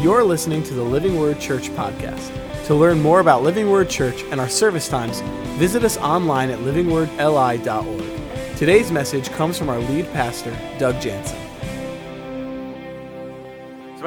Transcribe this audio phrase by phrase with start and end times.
[0.00, 2.32] You're listening to the Living Word Church podcast.
[2.68, 5.20] To learn more about Living Word Church and our service times,
[5.58, 8.56] visit us online at livingwordli.org.
[8.56, 11.49] Today's message comes from our lead pastor, Doug Jansen.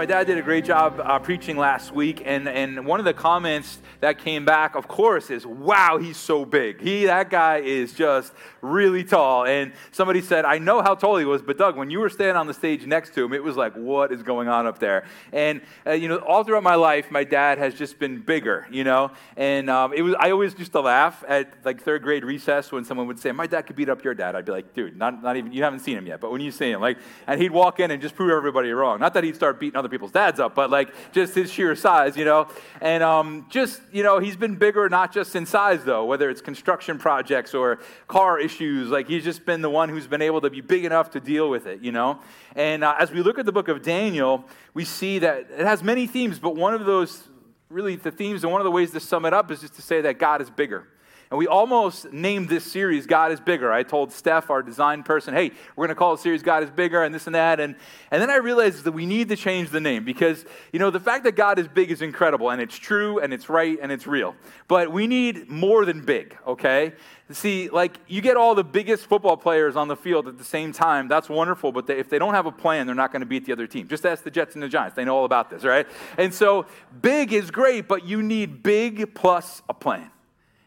[0.03, 3.13] My dad did a great job uh, preaching last week, and, and one of the
[3.13, 6.81] comments that came back, of course, is, wow, he's so big.
[6.81, 9.45] He, that guy is just really tall.
[9.45, 12.35] And somebody said, I know how tall he was, but Doug, when you were standing
[12.35, 15.05] on the stage next to him, it was like, what is going on up there?
[15.31, 18.83] And, uh, you know, all throughout my life, my dad has just been bigger, you
[18.83, 19.11] know?
[19.37, 22.83] And um, it was, I always used to laugh at like third grade recess when
[22.83, 24.35] someone would say, my dad could beat up your dad.
[24.35, 26.51] I'd be like, dude, not, not even, you haven't seen him yet, but when you
[26.51, 28.99] see him, like, and he'd walk in and just prove everybody wrong.
[28.99, 32.17] Not that he'd start beating other people's dads up, but like just his sheer size,
[32.17, 32.47] you know?
[32.81, 36.41] And um, just, you know, he's been bigger not just in size, though, whether it's
[36.41, 38.89] construction projects or car issues.
[38.89, 41.49] Like he's just been the one who's been able to be big enough to deal
[41.49, 42.19] with it, you know?
[42.55, 45.83] And uh, as we look at the book of Daniel, we see that it has
[45.83, 47.23] many themes, but one of those,
[47.69, 49.81] really, the themes and one of the ways to sum it up is just to
[49.81, 50.87] say that God is bigger.
[51.33, 53.73] And we almost named this series God is Bigger.
[53.73, 56.69] I told Steph, our design person, hey, we're going to call the series God is
[56.69, 57.59] Bigger and this and that.
[57.59, 57.75] And,
[58.11, 60.99] and then I realized that we need to change the name because, you know, the
[60.99, 64.05] fact that God is big is incredible and it's true and it's right and it's
[64.05, 64.35] real.
[64.67, 66.93] But we need more than big, okay?
[67.31, 70.71] See, like you get all the biggest football players on the field at the same
[70.71, 71.07] time.
[71.07, 73.47] That's wonderful, but they, if they don't have a plan, they're not going to beat
[73.47, 73.87] the other team.
[73.87, 74.95] Just ask the Jets and the Giants.
[74.95, 75.87] They know all about this, right?
[76.19, 76.67] And so
[77.01, 80.11] big is great, but you need big plus a plan.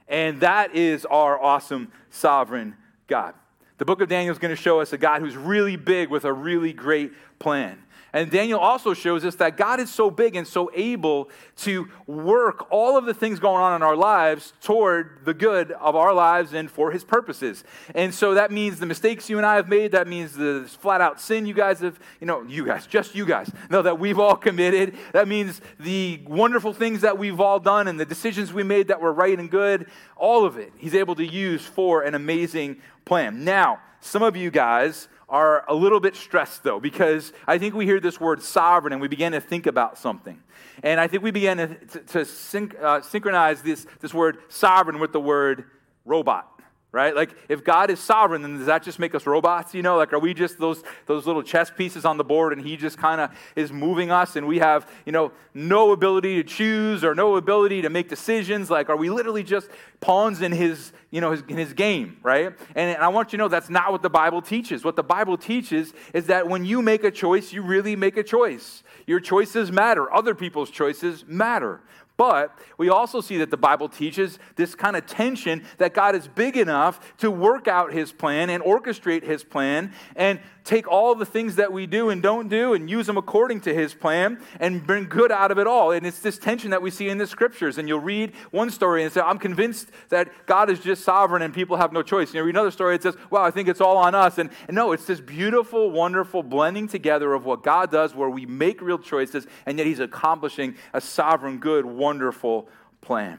[0.09, 2.77] And that is our awesome sovereign
[3.09, 3.35] God.
[3.79, 6.25] The book of Daniel is going to show us a God who's really big with
[6.25, 7.83] a really great plan.
[8.17, 12.67] And Daniel also shows us that God is so big and so able to work
[12.71, 16.55] all of the things going on in our lives toward the good of our lives
[16.55, 17.63] and for his purposes.
[17.95, 21.03] And so that means the mistakes you and I have made, that means the flat
[21.03, 24.19] out sin you guys have, you know, you guys, just you guys, know that we've
[24.19, 24.97] all committed.
[25.13, 28.99] That means the wonderful things that we've all done and the decisions we made that
[28.99, 33.45] were right and good, all of it, he's able to use for an amazing plan.
[33.45, 37.85] Now, some of you guys, are a little bit stressed, though, because I think we
[37.85, 40.41] hear this word sovereign and we begin to think about something.
[40.83, 41.67] And I think we begin to,
[42.05, 45.65] to, to uh, synchronize this, this word sovereign with the word
[46.05, 46.56] robot
[46.97, 47.15] right?
[47.15, 49.75] Like, if God is sovereign, then does that just make us robots?
[49.75, 52.67] You know, like, are we just those, those little chess pieces on the board and
[52.67, 56.43] He just kind of is moving us and we have, you know, no ability to
[56.43, 58.71] choose or no ability to make decisions?
[58.71, 59.69] Like, are we literally just
[60.01, 62.47] pawns in His, you know, his, in His game, right?
[62.75, 64.83] And, and I want you to know that's not what the Bible teaches.
[64.83, 68.23] What the Bible teaches is that when you make a choice, you really make a
[68.23, 68.83] choice.
[69.07, 71.83] Your choices matter, other people's choices matter.
[72.17, 76.29] But we also see that the Bible teaches this kind of tension that God is
[76.29, 79.93] big enough to work out his plan and orchestrate his plan.
[80.15, 83.61] And take all the things that we do and don't do and use them according
[83.63, 85.93] to his plan and bring good out of it all.
[85.93, 87.79] And it's this tension that we see in the scriptures.
[87.79, 91.55] And you'll read one story and say, I'm convinced that God is just sovereign and
[91.55, 92.29] people have no choice.
[92.29, 94.39] And you read another story, it says, Well, I think it's all on us.
[94.39, 98.45] And, and no, it's this beautiful, wonderful blending together of what God does where we
[98.45, 102.69] make real choices and yet he's accomplishing a sovereign, good, wonderful
[103.01, 103.39] plan.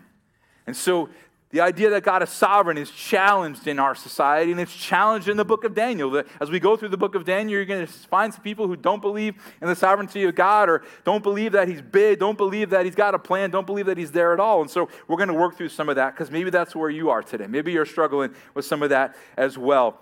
[0.66, 1.10] And so
[1.50, 5.38] the idea that God is sovereign is challenged in our society, and it's challenged in
[5.38, 6.22] the book of Daniel.
[6.42, 8.76] As we go through the book of Daniel, you're going to find some people who
[8.76, 12.70] don't believe in the sovereignty of God, or don't believe that He's big, don't believe
[12.72, 14.60] that He's got a plan, don't believe that He's there at all.
[14.62, 17.10] And so we're going to work through some of that because maybe that's where you
[17.12, 17.48] are today.
[17.48, 20.02] Maybe you're struggling with some of that as well.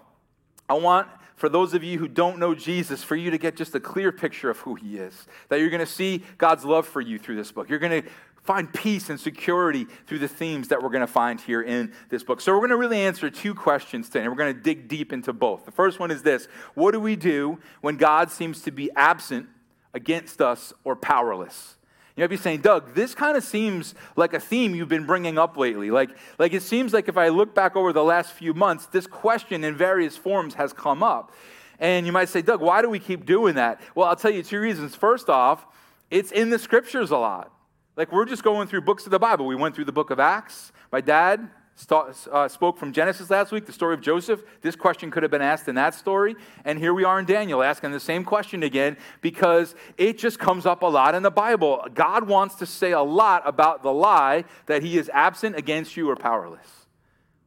[0.68, 3.76] I want for those of you who don't know Jesus, for you to get just
[3.76, 5.28] a clear picture of who he is.
[5.50, 7.70] That you're going to see God's love for you through this book.
[7.70, 8.10] You're going to
[8.46, 12.24] find peace and security through the themes that we're going to find here in this
[12.24, 12.40] book.
[12.40, 15.12] So, we're going to really answer two questions today, and we're going to dig deep
[15.12, 15.66] into both.
[15.66, 19.48] The first one is this What do we do when God seems to be absent,
[19.94, 21.76] against us, or powerless?
[22.16, 25.38] You might be saying, Doug, this kind of seems like a theme you've been bringing
[25.38, 25.92] up lately.
[25.92, 29.06] Like, like it seems like if I look back over the last few months, this
[29.06, 31.34] question in various forms has come up.
[31.78, 33.82] And you might say, Doug, why do we keep doing that?
[33.96, 34.96] Well, I'll tell you two reasons.
[34.96, 35.66] First off,
[36.10, 37.52] it's in the scriptures a lot.
[37.98, 39.46] Like we're just going through books of the Bible.
[39.46, 40.74] We went through the book of Acts.
[40.92, 44.44] My dad st- uh, spoke from Genesis last week, the story of Joseph.
[44.62, 46.36] This question could have been asked in that story.
[46.66, 50.66] And here we are in Daniel asking the same question again because it just comes
[50.66, 51.86] up a lot in the Bible.
[51.94, 56.10] God wants to say a lot about the lie that he is absent against you
[56.10, 56.88] or powerless.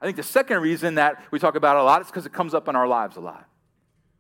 [0.01, 2.33] I think the second reason that we talk about it a lot is because it
[2.33, 3.48] comes up in our lives a lot.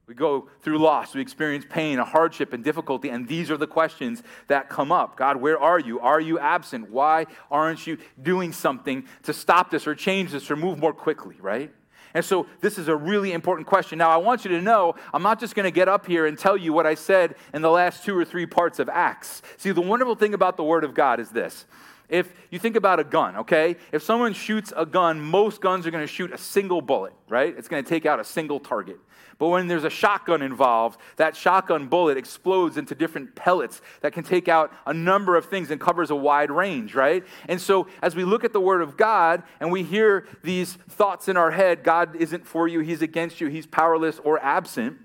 [0.08, 3.66] We go through loss, we experience pain, a hardship, and difficulty, and these are the
[3.66, 5.18] questions that come up.
[5.18, 6.00] God, where are you?
[6.00, 6.90] Are you absent?
[6.90, 11.36] Why aren't you doing something to stop this or change this or move more quickly,
[11.42, 11.70] right?
[12.14, 13.98] And so this is a really important question.
[13.98, 16.38] Now, I want you to know I'm not just going to get up here and
[16.38, 19.42] tell you what I said in the last two or three parts of Acts.
[19.58, 21.66] See, the wonderful thing about the Word of God is this.
[22.08, 23.76] If you think about a gun, okay?
[23.92, 27.54] If someone shoots a gun, most guns are going to shoot a single bullet, right?
[27.56, 28.98] It's going to take out a single target.
[29.38, 34.24] But when there's a shotgun involved, that shotgun bullet explodes into different pellets that can
[34.24, 37.24] take out a number of things and covers a wide range, right?
[37.46, 41.28] And so as we look at the Word of God and we hear these thoughts
[41.28, 44.98] in our head God isn't for you, He's against you, He's powerless or absent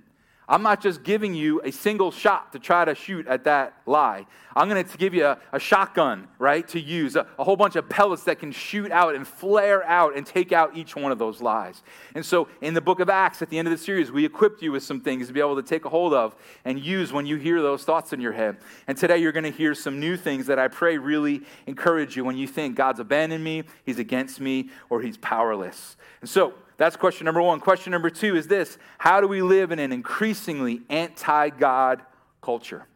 [0.47, 4.25] I'm not just giving you a single shot to try to shoot at that lie.
[4.55, 7.75] I'm going to give you a, a shotgun, right, to use, a, a, whole bunch
[7.75, 11.17] of pellets that can shoot out and flare out and take out each one of
[11.17, 11.81] those lies.
[12.13, 14.61] And so in the book of Acts, at the end of the series, we equipped
[14.61, 16.35] you with some things to be able to take a hold of
[16.65, 18.57] and use when you hear those thoughts in your head.
[18.87, 22.23] And today you're going to hear some new things that I pray really encourage you
[22.23, 25.95] when you think God's abandoned me, He's against me, or He's powerless.
[26.21, 27.59] And so, that's question number one.
[27.59, 32.01] Question number two is this How do we live in an increasingly anti God
[32.41, 32.87] culture?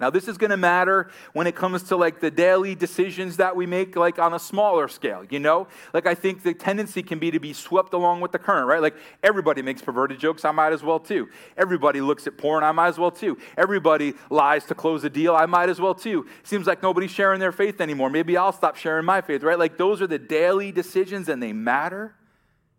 [0.00, 3.56] Now, this is going to matter when it comes to like the daily decisions that
[3.56, 5.66] we make, like on a smaller scale, you know?
[5.92, 8.80] Like, I think the tendency can be to be swept along with the current, right?
[8.80, 11.28] Like, everybody makes perverted jokes, I might as well too.
[11.56, 13.38] Everybody looks at porn, I might as well too.
[13.56, 16.26] Everybody lies to close a deal, I might as well too.
[16.44, 18.08] Seems like nobody's sharing their faith anymore.
[18.08, 19.58] Maybe I'll stop sharing my faith, right?
[19.58, 22.14] Like, those are the daily decisions and they matter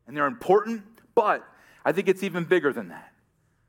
[0.09, 0.81] and they're important,
[1.13, 1.47] but
[1.85, 3.13] I think it's even bigger than that.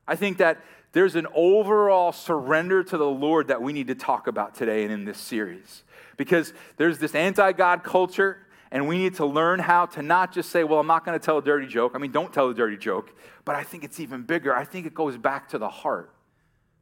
[0.09, 4.27] I think that there's an overall surrender to the Lord that we need to talk
[4.27, 5.85] about today and in this series.
[6.17, 8.39] Because there's this anti God culture,
[8.71, 11.23] and we need to learn how to not just say, well, I'm not going to
[11.25, 11.93] tell a dirty joke.
[11.95, 13.13] I mean, don't tell a dirty joke.
[13.45, 14.57] But I think it's even bigger.
[14.57, 16.11] I think it goes back to the heart.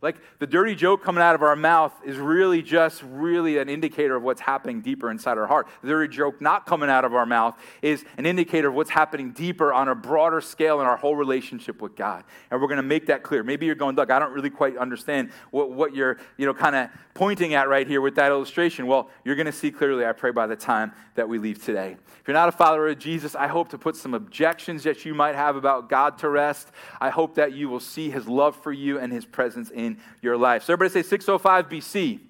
[0.00, 4.14] Like the dirty joke coming out of our mouth is really just really an indicator
[4.14, 5.66] of what's happening deeper inside our heart.
[5.82, 9.32] The dirty joke not coming out of our mouth is an indicator of what's happening
[9.32, 12.22] deeper on a broader scale in our whole relationship with God.
[12.50, 13.42] And we're going to make that clear.
[13.42, 16.76] Maybe you're going, Doug, I don't really quite understand what, what you're, you know, kind
[16.76, 18.86] of pointing at right here with that illustration.
[18.86, 21.96] Well, you're going to see clearly, I pray, by the time that we leave today.
[22.20, 25.12] If you're not a follower of Jesus, I hope to put some objections that you
[25.12, 26.70] might have about God to rest.
[27.00, 29.99] I hope that you will see his love for you and his presence in in
[30.23, 30.64] your life.
[30.64, 32.20] So, everybody say 605 BC.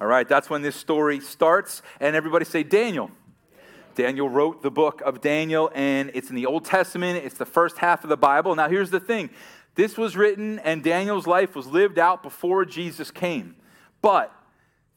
[0.00, 1.82] All right, that's when this story starts.
[2.00, 3.10] And everybody say Daniel.
[3.94, 7.24] Daniel wrote the book of Daniel, and it's in the Old Testament.
[7.24, 8.54] It's the first half of the Bible.
[8.54, 9.30] Now, here's the thing
[9.74, 13.54] this was written, and Daniel's life was lived out before Jesus came.
[14.00, 14.34] But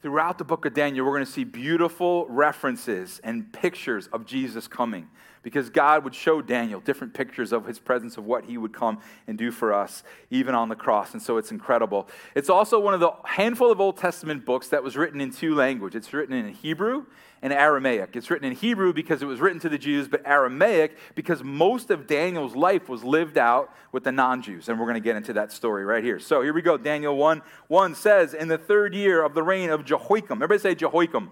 [0.02, 4.66] throughout the book of Daniel, we're going to see beautiful references and pictures of Jesus
[4.66, 5.08] coming
[5.46, 8.98] because God would show Daniel different pictures of his presence, of what he would come
[9.28, 11.12] and do for us, even on the cross.
[11.12, 12.08] And so it's incredible.
[12.34, 15.54] It's also one of the handful of Old Testament books that was written in two
[15.54, 15.98] languages.
[15.98, 17.06] It's written in Hebrew
[17.42, 18.16] and Aramaic.
[18.16, 21.92] It's written in Hebrew because it was written to the Jews, but Aramaic because most
[21.92, 24.68] of Daniel's life was lived out with the non Jews.
[24.68, 26.18] And we're going to get into that story right here.
[26.18, 26.76] So here we go.
[26.76, 30.38] Daniel 1 1 says, In the third year of the reign of Jehoiakim.
[30.42, 31.30] Everybody say Jehoiakim.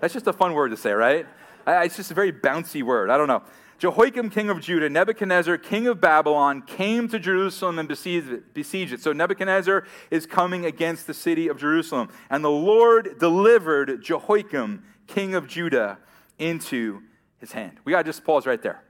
[0.00, 1.26] That's just a fun word to say, right?
[1.66, 3.10] It's just a very bouncy word.
[3.10, 3.42] I don't know.
[3.78, 9.00] Jehoiakim, king of Judah, Nebuchadnezzar, king of Babylon, came to Jerusalem and besieged it.
[9.00, 12.10] So Nebuchadnezzar is coming against the city of Jerusalem.
[12.28, 15.98] And the Lord delivered Jehoiakim, king of Judah,
[16.38, 17.00] into
[17.38, 17.78] his hand.
[17.84, 18.82] We got to just pause right there.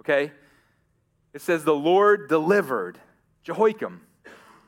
[0.00, 0.32] Okay?
[1.32, 2.98] It says, The Lord delivered
[3.44, 4.02] Jehoiakim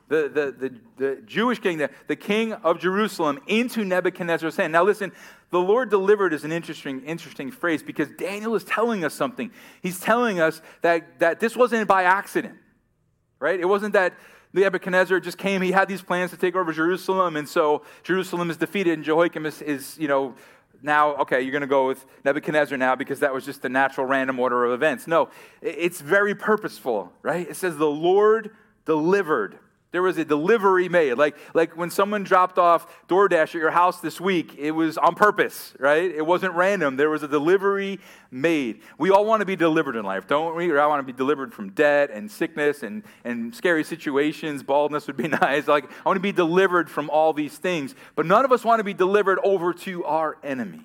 [0.07, 4.71] the, the, the, the, Jewish king, the, the king of Jerusalem, into Nebuchadnezzar's hand.
[4.71, 5.11] Now, listen,
[5.49, 9.51] the Lord delivered is an interesting, interesting phrase because Daniel is telling us something.
[9.81, 12.55] He's telling us that, that this wasn't by accident,
[13.39, 13.59] right?
[13.59, 14.13] It wasn't that
[14.53, 18.57] Nebuchadnezzar just came, he had these plans to take over Jerusalem, and so Jerusalem is
[18.57, 20.35] defeated, and Jehoiakim is, is you know,
[20.81, 24.05] now, okay, you're going to go with Nebuchadnezzar now because that was just the natural
[24.05, 25.07] random order of events.
[25.07, 25.29] No,
[25.61, 27.49] it's very purposeful, right?
[27.49, 28.51] It says the Lord
[28.85, 29.57] delivered
[29.95, 31.13] there was a delivery made.
[31.13, 35.15] Like, like when someone dropped off DoorDash at your house this week, it was on
[35.15, 36.11] purpose, right?
[36.11, 36.97] It wasn't random.
[36.97, 38.81] There was a delivery made.
[38.97, 40.69] We all want to be delivered in life, don't we?
[40.69, 44.63] Or I want to be delivered from debt and sickness and, and scary situations.
[44.63, 45.65] Baldness would be nice.
[45.65, 47.95] Like, I want to be delivered from all these things.
[48.15, 50.81] But none of us want to be delivered over to our enemy.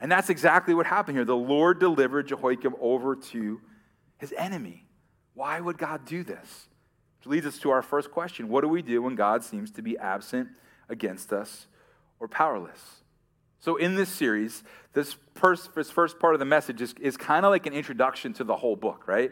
[0.00, 1.24] And that's exactly what happened here.
[1.24, 3.60] The Lord delivered Jehoiakim over to
[4.18, 4.86] his enemy.
[5.34, 6.68] Why would God do this?
[7.22, 9.82] Which leads us to our first question What do we do when God seems to
[9.82, 10.48] be absent,
[10.88, 11.68] against us,
[12.18, 13.02] or powerless?
[13.60, 17.46] So, in this series, this, first, this first part of the message is, is kind
[17.46, 19.30] of like an introduction to the whole book, right?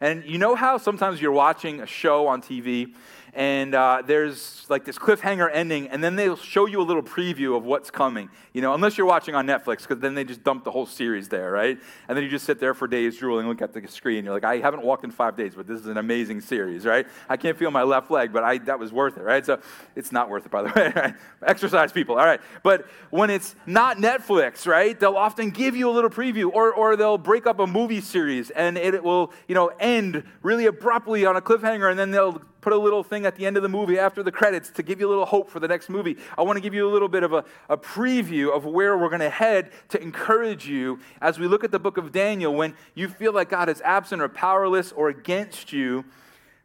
[0.00, 2.94] And you know how sometimes you're watching a show on TV
[3.34, 7.56] and uh, there's like this cliffhanger ending, and then they'll show you a little preview
[7.56, 8.28] of what's coming.
[8.52, 11.28] You know, unless you're watching on Netflix, because then they just dump the whole series
[11.28, 11.78] there, right?
[12.08, 14.24] And then you just sit there for days drooling, look at the screen.
[14.24, 17.06] You're like, I haven't walked in five days, but this is an amazing series, right?
[17.28, 19.44] I can't feel my left leg, but I, that was worth it, right?
[19.44, 19.60] So
[19.96, 21.14] it's not worth it, by the way.
[21.46, 22.40] Exercise, people, all right.
[22.62, 24.98] But when it's not Netflix, right?
[24.98, 28.50] They'll often give you a little preview, or or they'll break up a movie series,
[28.50, 32.72] and it will, you know, end really abruptly on a cliffhanger, and then they'll put
[32.72, 35.08] a little thing at the end of the movie after the credits to give you
[35.08, 36.16] a little hope for the next movie.
[36.38, 39.08] I want to give you a little bit of a, a preview of where we're
[39.08, 42.74] going to head to encourage you as we look at the book of Daniel when
[42.94, 46.04] you feel like God is absent or powerless or against you.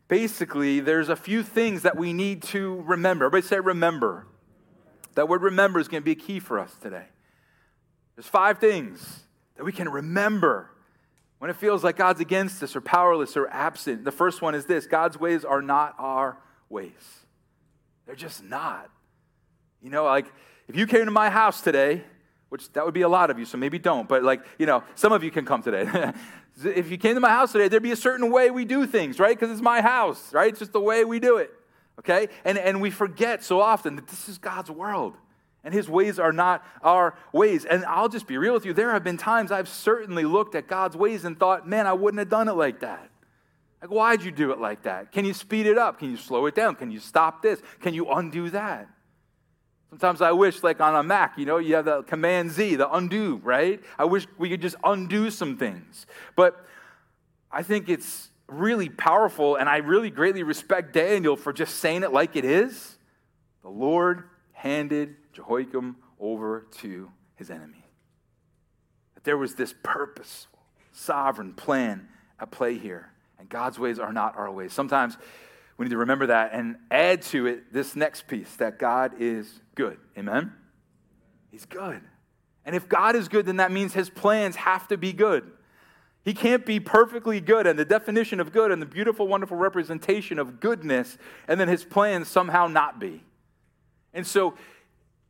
[0.08, 3.26] Basically, there's a few things that we need to remember.
[3.26, 4.26] Everybody say remember.
[5.16, 7.06] That word remember is going to be a key for us today.
[8.16, 9.24] There's five things
[9.56, 10.70] that we can remember
[11.40, 14.66] when it feels like God's against us or powerless or absent, the first one is
[14.66, 16.38] this God's ways are not our
[16.70, 16.92] ways.
[18.06, 18.90] They're just not.
[19.82, 20.26] You know, like
[20.68, 22.04] if you came to my house today,
[22.50, 24.84] which that would be a lot of you, so maybe don't, but like, you know,
[24.96, 26.14] some of you can come today.
[26.64, 29.20] if you came to my house today, there'd be a certain way we do things,
[29.20, 29.38] right?
[29.38, 30.50] Because it's my house, right?
[30.50, 31.52] It's just the way we do it,
[32.00, 32.30] okay?
[32.46, 35.16] And, and we forget so often that this is God's world
[35.68, 37.66] and his ways are not our ways.
[37.66, 38.72] And I'll just be real with you.
[38.72, 42.20] There have been times I've certainly looked at God's ways and thought, man, I wouldn't
[42.20, 43.10] have done it like that.
[43.82, 45.12] Like, why'd you do it like that?
[45.12, 46.00] Can you speed it up?
[46.00, 46.76] Can you slow it down?
[46.76, 47.62] Can you stop this?
[47.82, 48.88] Can you undo that?
[49.90, 52.90] Sometimes I wish, like on a Mac, you know, you have the Command Z, the
[52.90, 53.84] undo, right?
[54.00, 56.06] I wish we could just undo some things.
[56.38, 56.66] But
[57.52, 62.14] I think it's really powerful, and I really greatly respect Daniel for just saying it
[62.14, 62.98] like it is.
[63.64, 67.86] The Lord handed Jehoiakim over to his enemy.
[69.14, 70.60] That there was this purposeful,
[70.92, 72.08] sovereign plan
[72.40, 73.12] at play here.
[73.40, 74.74] And God's ways are not our ways.
[74.74, 75.16] Sometimes
[75.78, 79.62] we need to remember that and add to it this next piece that God is
[79.76, 79.98] good.
[80.18, 80.52] Amen?
[81.52, 82.02] He's good.
[82.66, 85.52] And if God is good, then that means his plans have to be good.
[86.26, 90.40] He can't be perfectly good, and the definition of good and the beautiful, wonderful representation
[90.40, 91.18] of goodness,
[91.48, 93.24] and then his plans somehow not be.
[94.14, 94.56] And so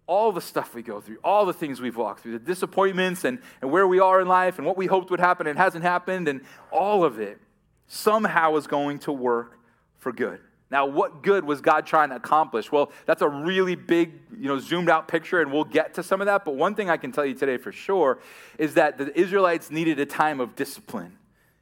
[0.08, 3.40] all the stuff we go through, all the things we've walked through, the disappointments and,
[3.62, 6.28] and where we are in life and what we hoped would happen and hasn't happened,
[6.28, 7.40] and all of it
[7.88, 9.60] somehow is going to work
[9.98, 10.40] for good.
[10.70, 12.72] Now, what good was God trying to accomplish?
[12.72, 16.20] Well, that's a really big, you know, zoomed out picture, and we'll get to some
[16.20, 16.44] of that.
[16.44, 18.20] But one thing I can tell you today for sure
[18.58, 21.18] is that the Israelites needed a time of discipline.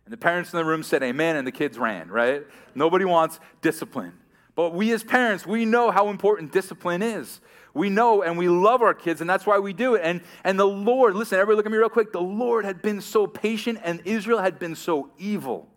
[0.06, 2.44] And the parents in the room said amen, and the kids ran, right?
[2.74, 4.14] Nobody wants discipline.
[4.56, 7.42] But we as parents, we know how important discipline is.
[7.76, 10.02] We know and we love our kids, and that's why we do it.
[10.04, 12.14] And, and the Lord, listen, everybody look at me real quick.
[12.14, 15.68] The Lord had been so patient, and Israel had been so evil.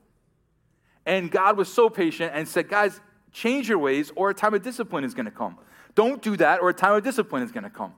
[1.04, 3.00] And God was so patient and said, guys,
[3.32, 5.58] change your ways, or a time of discipline is going to come.
[5.96, 7.92] Don't do that, or a time of discipline is going to come.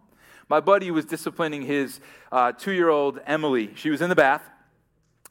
[0.48, 2.00] My buddy was disciplining his
[2.32, 3.70] uh, two year old Emily.
[3.74, 4.42] She was in the bath,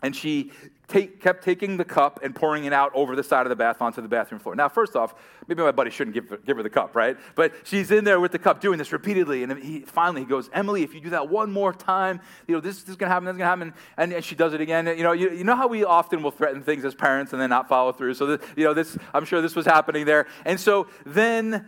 [0.03, 0.51] and she
[0.89, 3.81] take, kept taking the cup and pouring it out over the side of the bath
[3.81, 4.55] onto the bathroom floor.
[4.55, 5.15] Now, first off,
[5.47, 7.17] maybe my buddy shouldn't give, give her the cup, right?
[7.35, 9.43] But she's in there with the cup doing this repeatedly.
[9.43, 12.61] And he, finally he goes, Emily, if you do that one more time, you know,
[12.61, 13.73] this, this is going to happen, this is going to happen.
[13.97, 14.87] And, and, she does it again.
[14.87, 17.49] You know, you, you know how we often will threaten things as parents and then
[17.49, 18.15] not follow through?
[18.15, 20.27] So, you know, this, I'm sure this was happening there.
[20.45, 21.67] And so then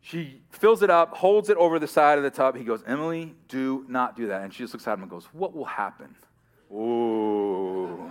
[0.00, 2.56] she fills it up, holds it over the side of the tub.
[2.56, 4.42] He goes, Emily, do not do that.
[4.42, 6.14] And she just looks at him and goes, What will happen?
[6.72, 8.03] Ooh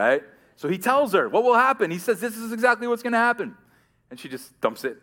[0.00, 0.22] right?
[0.56, 1.90] So he tells her what will happen.
[1.90, 3.54] He says, This is exactly what's going to happen.
[4.10, 4.96] And she just dumps it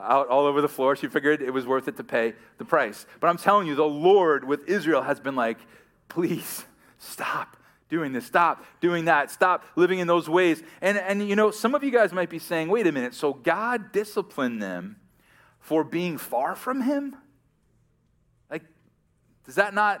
[0.00, 0.96] out all over the floor.
[0.96, 3.06] She figured it was worth it to pay the price.
[3.20, 5.58] But I'm telling you, the Lord with Israel has been like,
[6.08, 6.64] Please
[6.98, 7.56] stop
[7.88, 8.26] doing this.
[8.26, 9.30] Stop doing that.
[9.30, 10.62] Stop living in those ways.
[10.80, 13.14] And, and you know, some of you guys might be saying, Wait a minute.
[13.14, 14.96] So God disciplined them
[15.58, 17.16] for being far from Him?
[18.50, 18.62] Like,
[19.46, 20.00] does that not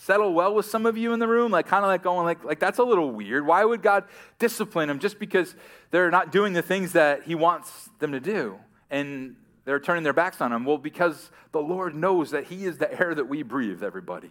[0.00, 1.52] settle well with some of you in the room?
[1.52, 3.46] Like kind of like going like, like that's a little weird.
[3.46, 4.04] Why would god
[4.38, 5.54] discipline them just because
[5.90, 8.58] they're not doing the things that he wants them to do?
[8.90, 10.64] And they're turning their backs on him.
[10.64, 14.30] Well because the lord knows that he is the air that we breathe everybody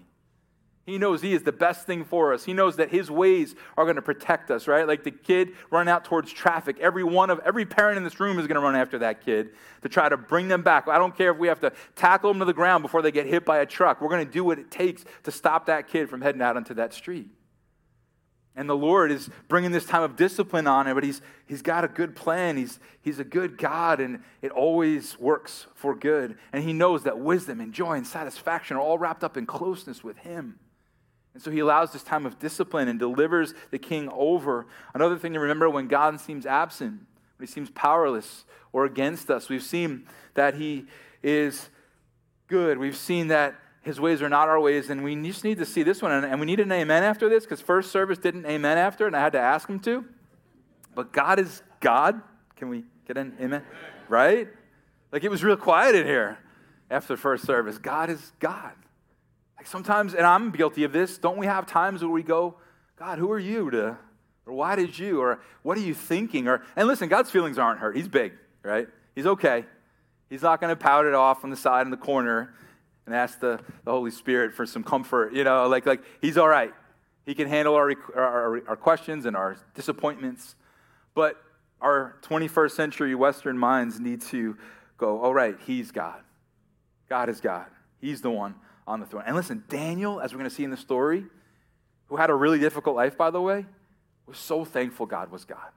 [0.89, 2.45] he knows He is the best thing for us.
[2.45, 4.87] He knows that His ways are going to protect us, right?
[4.87, 6.79] Like the kid running out towards traffic.
[6.79, 9.51] Every one of every parent in this room is going to run after that kid
[9.81, 10.87] to try to bring them back.
[10.87, 13.27] I don't care if we have to tackle them to the ground before they get
[13.27, 14.01] hit by a truck.
[14.01, 16.73] We're going to do what it takes to stop that kid from heading out onto
[16.73, 17.29] that street.
[18.55, 21.85] And the Lord is bringing this time of discipline on him, but he's, he's got
[21.85, 22.57] a good plan.
[22.57, 26.37] He's, he's a good God, and it always works for good.
[26.51, 30.03] And He knows that wisdom and joy and satisfaction are all wrapped up in closeness
[30.03, 30.59] with Him.
[31.39, 34.65] And so he allows this time of discipline and delivers the king over.
[34.93, 36.99] Another thing to remember when God seems absent,
[37.37, 38.43] when he seems powerless
[38.73, 40.87] or against us, we've seen that he
[41.23, 41.69] is
[42.47, 42.77] good.
[42.77, 45.81] We've seen that his ways are not our ways, and we just need to see
[45.81, 46.11] this one.
[46.11, 49.21] And we need an amen after this because first service didn't amen after, and I
[49.21, 50.03] had to ask him to.
[50.93, 52.21] But God is God.
[52.57, 53.63] Can we get an amen?
[54.09, 54.49] Right?
[55.13, 56.37] Like it was real quiet in here
[56.91, 57.77] after first service.
[57.77, 58.73] God is God.
[59.59, 62.55] Like sometimes, and I'm guilty of this, don't we have times where we go,
[62.97, 63.97] God, who are you to,
[64.45, 66.47] or why did you, or what are you thinking?
[66.47, 67.97] Or, and listen, God's feelings aren't hurt.
[67.97, 68.31] He's big,
[68.63, 68.87] right?
[69.15, 69.65] He's okay.
[70.29, 72.53] He's not going to pout it off on the side in the corner
[73.05, 75.33] and ask the, the Holy Spirit for some comfort.
[75.33, 76.73] You know, like, like he's all right.
[77.25, 80.55] He can handle our, our, our questions and our disappointments.
[81.13, 81.35] But
[81.81, 84.55] our 21st century Western minds need to
[84.97, 86.21] go, all right, he's God.
[87.09, 87.65] God is God.
[87.99, 88.55] He's the one
[88.89, 89.23] on the throne.
[89.25, 91.23] And listen, Daniel, as we're going to see in the story,
[92.07, 93.65] who had a really difficult life, by the way,
[94.25, 95.69] was so thankful God was God.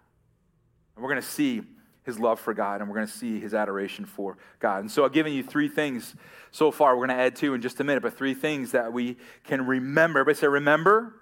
[0.96, 1.62] And we're going to see
[2.04, 4.80] his love for God and we're going to see his adoration for God.
[4.80, 6.16] And so I've given you three things
[6.50, 6.96] so far.
[6.96, 9.66] We're going to add two in just a minute, but three things that we can
[9.66, 10.24] remember.
[10.24, 11.14] But say, remember,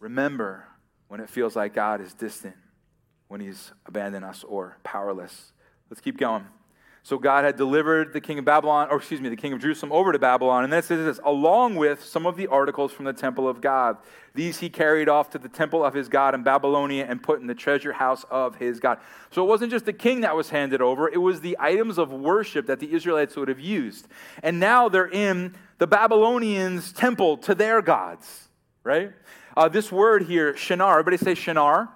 [0.00, 0.66] remember
[1.08, 2.56] when it feels like God is distant,
[3.28, 5.52] when he's abandoned us or powerless.
[5.90, 6.46] Let's keep going.
[7.04, 9.90] So God had delivered the king of Babylon, or excuse me, the king of Jerusalem
[9.90, 10.62] over to Babylon.
[10.62, 13.60] And then it says this, along with some of the articles from the temple of
[13.60, 13.96] God.
[14.34, 17.48] These he carried off to the temple of his God in Babylonia and put in
[17.48, 18.98] the treasure house of his God.
[19.32, 22.12] So it wasn't just the king that was handed over, it was the items of
[22.12, 24.06] worship that the Israelites would have used.
[24.40, 28.48] And now they're in the Babylonians' temple to their gods,
[28.84, 29.12] right?
[29.56, 31.88] Uh, this word here, Shinar, everybody say Shinar.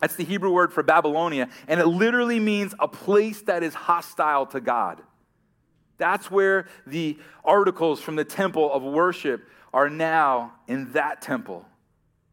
[0.00, 4.46] That's the Hebrew word for Babylonia, and it literally means a place that is hostile
[4.46, 5.02] to God.
[5.98, 11.66] That's where the articles from the temple of worship are now in that temple.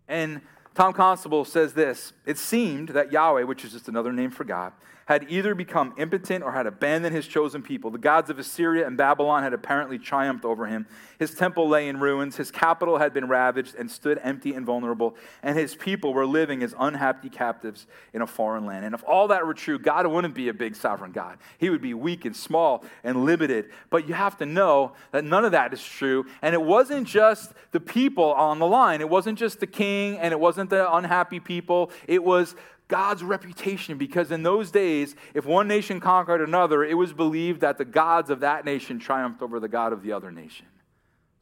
[0.07, 0.41] And
[0.73, 4.71] Tom Constable says this It seemed that Yahweh, which is just another name for God,
[5.07, 7.89] had either become impotent or had abandoned his chosen people.
[7.89, 10.85] The gods of Assyria and Babylon had apparently triumphed over him.
[11.17, 15.15] His temple lay in ruins, his capital had been ravaged and stood empty and vulnerable,
[15.41, 18.83] and his people were living as unhappy captives in a foreign land.
[18.83, 21.37] And if all that were true, God wouldn't be a big sovereign God.
[21.57, 23.69] He would be weak and small and limited.
[23.89, 26.25] But you have to know that none of that is true.
[26.41, 30.33] And it wasn't just the people on the line, it wasn't just the king and
[30.33, 31.91] it wasn't the unhappy people.
[32.07, 32.55] It was
[32.87, 37.77] God's reputation because in those days, if one nation conquered another, it was believed that
[37.77, 40.65] the gods of that nation triumphed over the God of the other nation.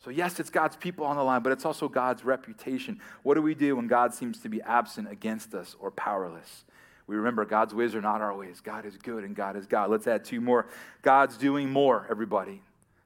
[0.03, 2.99] So, yes, it's God's people on the line, but it's also God's reputation.
[3.23, 6.63] What do we do when God seems to be absent against us or powerless?
[7.07, 8.61] We remember God's ways are not our ways.
[8.61, 9.89] God is good and God is God.
[9.89, 10.67] Let's add two more.
[11.01, 12.61] God's doing more, everybody.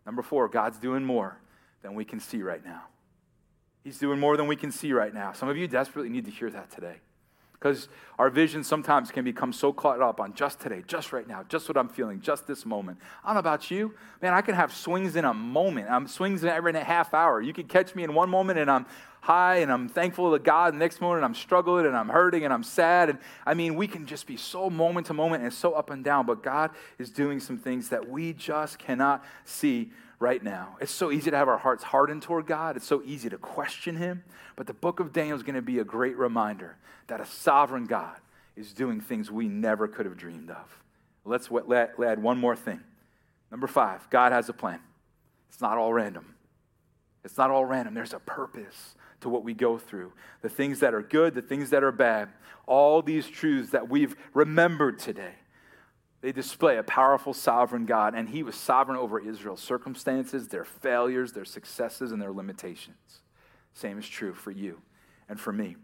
[0.06, 1.38] Number four, God's doing more
[1.82, 2.84] than we can see right now.
[3.84, 5.34] He's doing more than we can see right now.
[5.34, 6.97] Some of you desperately need to hear that today.
[7.59, 11.43] Because our vision sometimes can become so caught up on just today, just right now,
[11.49, 12.99] just what I'm feeling, just this moment.
[13.21, 13.93] I don't know about you.
[14.21, 15.89] Man, I can have swings in a moment.
[15.89, 17.41] I'm swings in every half hour.
[17.41, 18.85] You can catch me in one moment and I'm
[19.21, 20.73] high and I'm thankful to God.
[20.73, 23.09] The next moment I'm struggling and I'm hurting and I'm sad.
[23.09, 26.01] And I mean, we can just be so moment to moment and so up and
[26.01, 26.25] down.
[26.25, 30.77] But God is doing some things that we just cannot see right now.
[30.82, 32.75] It's so easy to have our hearts hardened toward God.
[32.75, 34.23] It's so easy to question Him.
[34.55, 36.77] But the book of Daniel is going to be a great reminder
[37.08, 38.17] that a sovereign God
[38.55, 40.84] is doing things we never could have dreamed of.
[41.23, 42.82] Let's let, add one more thing.
[43.51, 44.79] Number five, God has a plan.
[45.49, 46.36] It's not all random.
[47.23, 47.93] It's not all random.
[47.93, 50.12] There's a purpose to what we go through.
[50.41, 52.29] The things that are good, the things that are bad,
[52.65, 55.34] all these truths that we've remembered today
[56.21, 61.34] they display a powerful sovereign God, and He was sovereign over Israel's circumstances, their failures,
[61.34, 63.21] their successes, and their limitations.
[63.73, 64.82] Same is true for you
[65.29, 65.75] and for me.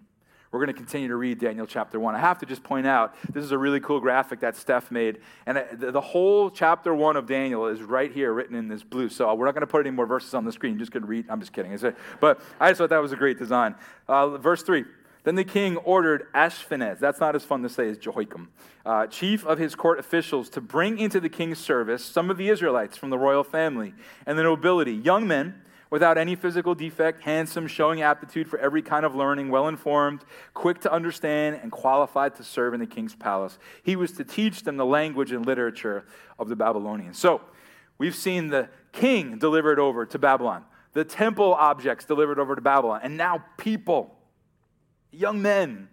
[0.51, 2.15] We're going to continue to read Daniel chapter 1.
[2.15, 5.19] I have to just point out this is a really cool graphic that Steph made.
[5.45, 9.09] And the whole chapter 1 of Daniel is right here written in this blue.
[9.09, 10.79] So we're not going to put any more verses on the screen.
[10.79, 11.25] Just going to read.
[11.27, 11.77] I'm just kidding.
[12.21, 13.75] But I just thought that was a great design.
[14.07, 14.85] Uh, verse 3
[15.25, 18.49] then the king ordered Ashpenaz, that's not as fun to say as Jehoiakim,
[18.85, 22.49] uh, chief of his court officials, to bring into the king's service some of the
[22.49, 23.93] Israelites from the royal family
[24.25, 25.55] and the nobility, young men
[25.89, 30.79] without any physical defect, handsome, showing aptitude for every kind of learning, well informed, quick
[30.81, 33.57] to understand, and qualified to serve in the king's palace.
[33.81, 36.05] He was to teach them the language and literature
[36.37, 37.17] of the Babylonians.
[37.17, 37.41] So,
[37.97, 43.01] we've seen the king delivered over to Babylon, the temple objects delivered over to Babylon,
[43.03, 44.15] and now people
[45.15, 45.89] young men,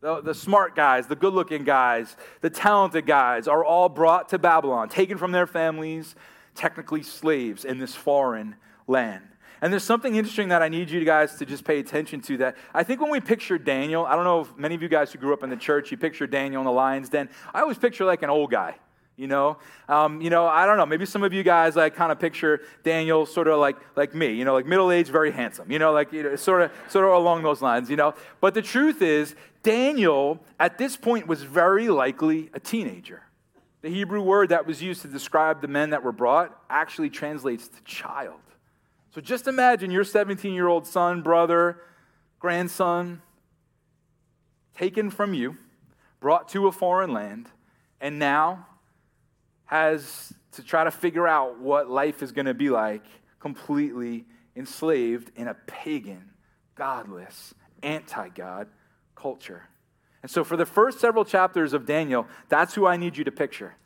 [0.00, 4.38] the, the smart guys, the good looking guys, the talented guys are all brought to
[4.38, 6.14] Babylon, taken from their families,
[6.54, 9.24] technically slaves in this foreign land.
[9.60, 12.56] And there's something interesting that I need you guys to just pay attention to that
[12.72, 15.18] I think when we picture Daniel, I don't know if many of you guys who
[15.18, 17.28] grew up in the church, you picture Daniel in the lion's den.
[17.52, 18.76] I always picture like an old guy.
[19.18, 20.86] You know, um, you know, I don't know.
[20.86, 24.32] Maybe some of you guys like kind of picture Daniel sort of like like me.
[24.32, 25.72] You know, like middle aged, very handsome.
[25.72, 27.90] You know, like you know, sort of sort of along those lines.
[27.90, 33.24] You know, but the truth is, Daniel at this point was very likely a teenager.
[33.82, 37.66] The Hebrew word that was used to describe the men that were brought actually translates
[37.66, 38.40] to child.
[39.10, 41.80] So just imagine your 17 year old son, brother,
[42.38, 43.20] grandson,
[44.76, 45.56] taken from you,
[46.20, 47.48] brought to a foreign land,
[48.00, 48.66] and now
[49.68, 53.04] has to try to figure out what life is going to be like
[53.38, 54.24] completely
[54.56, 56.30] enslaved in a pagan,
[56.74, 58.66] godless, anti God
[59.14, 59.62] culture.
[60.22, 63.30] And so, for the first several chapters of Daniel, that's who I need you to
[63.30, 63.76] picture.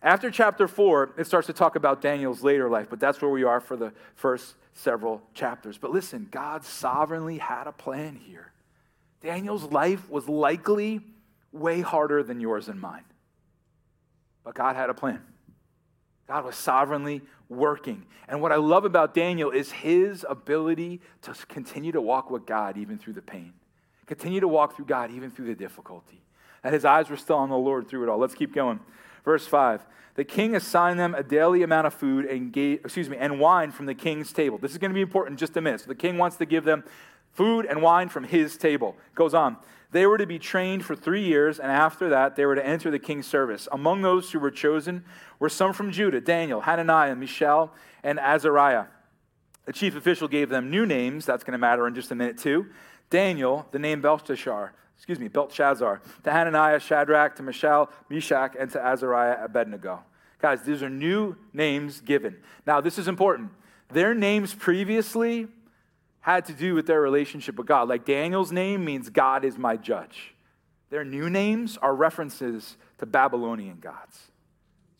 [0.00, 3.42] After chapter four, it starts to talk about Daniel's later life, but that's where we
[3.42, 5.76] are for the first several chapters.
[5.76, 8.52] But listen, God sovereignly had a plan here.
[9.22, 11.00] Daniel's life was likely
[11.52, 13.04] way harder than yours and mine.
[14.46, 15.20] But God had a plan.
[16.28, 18.06] God was sovereignly working.
[18.28, 22.78] And what I love about Daniel is his ability to continue to walk with God
[22.78, 23.54] even through the pain,
[24.06, 26.22] continue to walk through God even through the difficulty.
[26.62, 28.18] That his eyes were still on the Lord through it all.
[28.18, 28.78] Let's keep going.
[29.24, 33.18] Verse 5 the king assigned them a daily amount of food and gave, excuse me,
[33.18, 34.56] and wine from the king's table.
[34.56, 35.80] This is going to be important in just a minute.
[35.82, 36.84] So the king wants to give them
[37.34, 38.96] food and wine from his table.
[39.14, 39.58] Goes on.
[39.92, 42.90] They were to be trained for three years, and after that, they were to enter
[42.90, 43.68] the king's service.
[43.70, 45.04] Among those who were chosen
[45.38, 47.72] were some from Judah Daniel, Hananiah, Mishael,
[48.02, 48.86] and Azariah.
[49.64, 51.26] The chief official gave them new names.
[51.26, 52.66] That's going to matter in just a minute, too.
[53.10, 58.84] Daniel, the name Belteshazzar, excuse me, Belshazzar, to Hananiah, Shadrach, to Mishael, Meshach, and to
[58.84, 60.02] Azariah, Abednego.
[60.40, 62.36] Guys, these are new names given.
[62.66, 63.50] Now, this is important.
[63.88, 65.48] Their names previously
[66.32, 67.88] had to do with their relationship with God.
[67.88, 70.34] Like Daniel's name means God is my judge.
[70.90, 74.18] Their new names are references to Babylonian gods.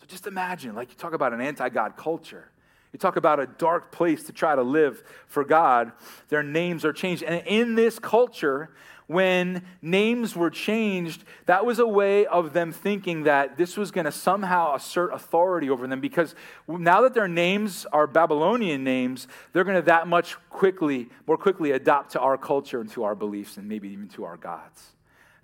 [0.00, 2.50] So just imagine, like you talk about an anti God culture.
[2.92, 5.92] You talk about a dark place to try to live for God.
[6.28, 7.24] Their names are changed.
[7.24, 8.70] And in this culture,
[9.06, 14.04] when names were changed, that was a way of them thinking that this was going
[14.04, 16.34] to somehow assert authority over them because
[16.66, 21.70] now that their names are Babylonian names, they're going to that much quickly, more quickly
[21.70, 24.92] adopt to our culture and to our beliefs and maybe even to our gods.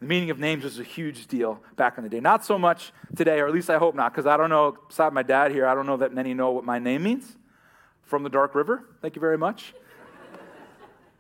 [0.01, 2.19] The meaning of names was a huge deal back in the day.
[2.19, 5.13] Not so much today, or at least I hope not, because I don't know, beside
[5.13, 7.37] my dad here, I don't know that many know what my name means.
[8.03, 8.85] From the Dark River.
[9.01, 9.75] Thank you very much.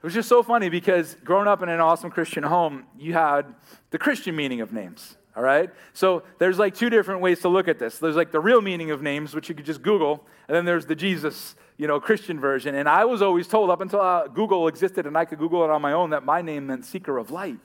[0.02, 3.54] It was just so funny because growing up in an awesome Christian home, you had
[3.90, 5.70] the Christian meaning of names, all right?
[5.92, 8.00] So there's like two different ways to look at this.
[8.00, 10.86] There's like the real meaning of names, which you could just Google, and then there's
[10.86, 12.74] the Jesus, you know, Christian version.
[12.74, 15.70] And I was always told up until uh, Google existed and I could Google it
[15.70, 17.60] on my own that my name meant seeker of light.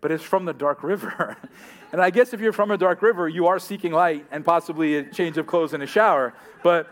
[0.00, 1.36] But it's from the dark river.
[1.92, 4.96] and I guess if you're from a dark river, you are seeking light and possibly
[4.96, 6.34] a change of clothes and a shower.
[6.64, 6.88] But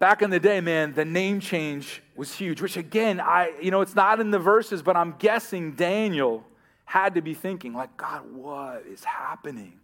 [0.00, 3.82] back in the day, man, the name change was huge, which again, I, you know,
[3.82, 6.44] it's not in the verses, but I'm guessing Daniel
[6.86, 9.74] had to be thinking, like, God, what is happening?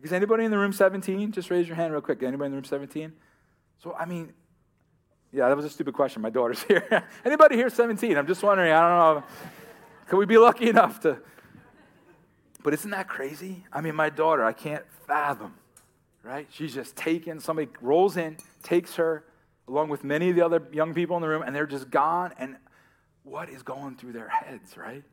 [0.00, 1.32] Is anybody in the room 17?
[1.32, 2.22] Just raise your hand real quick.
[2.22, 3.12] Anybody in the room 17?
[3.82, 4.32] So, I mean,
[5.32, 6.22] yeah, that was a stupid question.
[6.22, 7.04] My daughter's here.
[7.24, 8.16] anybody here 17?
[8.16, 8.72] I'm just wondering.
[8.72, 9.24] I don't know.
[10.06, 11.18] Could we be lucky enough to?
[12.62, 13.64] But isn't that crazy?
[13.72, 15.54] I mean, my daughter, I can't fathom,
[16.22, 16.46] right?
[16.50, 19.24] She's just taken, somebody rolls in, takes her,
[19.68, 22.32] along with many of the other young people in the room, and they're just gone.
[22.38, 22.56] And
[23.22, 25.04] what is going through their heads, right?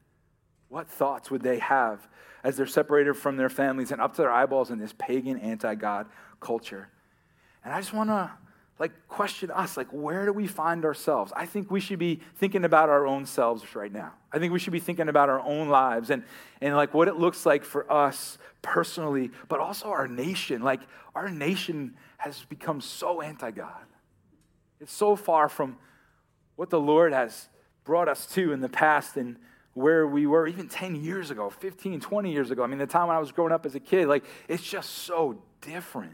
[0.69, 2.07] What thoughts would they have
[2.43, 5.75] as they're separated from their families and up to their eyeballs in this pagan, anti
[5.75, 6.07] God
[6.39, 6.89] culture?
[7.63, 8.31] And I just want to
[8.79, 12.65] like question us like where do we find ourselves i think we should be thinking
[12.65, 15.69] about our own selves right now i think we should be thinking about our own
[15.69, 16.23] lives and
[16.61, 20.81] and like what it looks like for us personally but also our nation like
[21.15, 23.85] our nation has become so anti-god
[24.79, 25.77] it's so far from
[26.55, 27.49] what the Lord has
[27.83, 29.37] brought us to in the past and
[29.73, 32.63] where we were even 10 years ago, 15, 20 years ago.
[32.63, 34.89] I mean, the time when I was growing up as a kid, like, it's just
[34.89, 36.13] so different.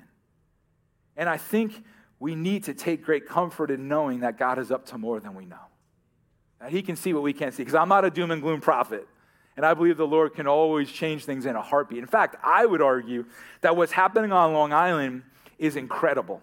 [1.15, 1.84] And I think
[2.19, 5.36] we need to take great comfort in knowing that God is up to more than
[5.36, 5.58] we know.
[6.60, 7.62] That He can see what we can't see.
[7.62, 9.08] Because I'm not a doom and gloom prophet.
[9.56, 12.00] And I believe the Lord can always change things in a heartbeat.
[12.00, 13.26] In fact, I would argue
[13.62, 15.24] that what's happening on Long Island
[15.60, 16.41] is incredible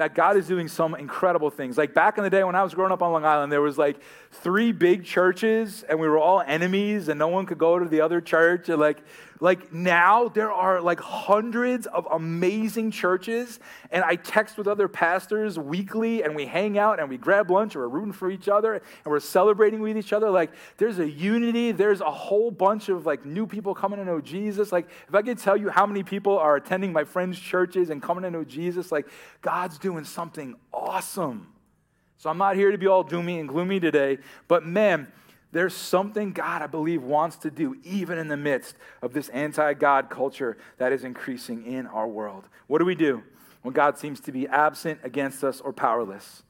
[0.00, 1.76] that God is doing some incredible things.
[1.76, 3.76] Like back in the day when I was growing up on Long Island, there was
[3.76, 7.84] like three big churches and we were all enemies and no one could go to
[7.84, 8.70] the other church.
[8.70, 8.96] And like,
[9.40, 13.58] like now there are like hundreds of amazing churches
[13.90, 17.74] and I text with other pastors weekly and we hang out and we grab lunch
[17.74, 20.30] or we're rooting for each other and we're celebrating with each other.
[20.30, 21.72] Like there's a unity.
[21.72, 24.72] There's a whole bunch of like new people coming to know Jesus.
[24.72, 28.02] Like if I could tell you how many people are attending my friends' churches and
[28.02, 29.06] coming to know Jesus, like
[29.40, 31.48] God's doing something awesome.
[32.18, 35.10] So I'm not here to be all doomy and gloomy today, but man,
[35.52, 39.74] there's something God, I believe, wants to do even in the midst of this anti
[39.74, 42.48] God culture that is increasing in our world.
[42.68, 43.22] What do we do
[43.62, 46.44] when God seems to be absent, against us, or powerless?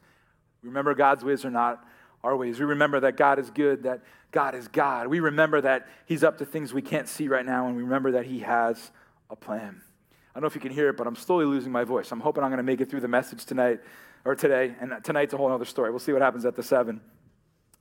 [0.62, 1.82] Remember, God's ways are not
[2.22, 2.60] our ways.
[2.60, 5.06] We remember that God is good, that God is God.
[5.08, 8.12] We remember that He's up to things we can't see right now, and we remember
[8.12, 8.90] that He has
[9.30, 9.80] a plan.
[10.30, 12.12] I don't know if you can hear it, but I'm slowly losing my voice.
[12.12, 13.80] I'm hoping I'm going to make it through the message tonight
[14.24, 14.74] or today.
[14.80, 15.90] And tonight's a whole other story.
[15.90, 17.00] We'll see what happens at the seven.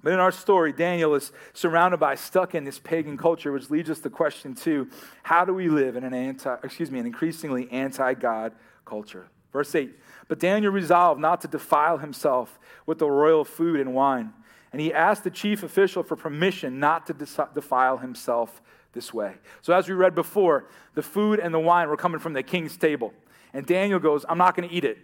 [0.01, 3.89] But in our story, Daniel is surrounded by, stuck in this pagan culture, which leads
[3.89, 4.89] us to question two
[5.23, 8.53] how do we live in an anti, excuse me, an increasingly anti God
[8.85, 9.27] culture?
[9.51, 9.91] Verse 8
[10.27, 14.33] But Daniel resolved not to defile himself with the royal food and wine.
[14.71, 18.61] And he asked the chief official for permission not to defile himself
[18.93, 19.35] this way.
[19.61, 22.77] So, as we read before, the food and the wine were coming from the king's
[22.77, 23.13] table.
[23.53, 24.99] And Daniel goes, I'm not going to eat it.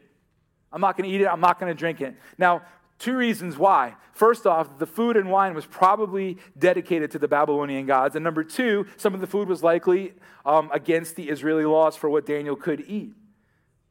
[0.71, 1.25] I'm not going to eat it.
[1.25, 2.15] I'm not going to drink it.
[2.37, 2.61] Now,
[2.99, 3.95] two reasons why.
[4.13, 8.15] First off, the food and wine was probably dedicated to the Babylonian gods.
[8.15, 10.13] And number two, some of the food was likely
[10.45, 13.13] um, against the Israeli laws for what Daniel could eat.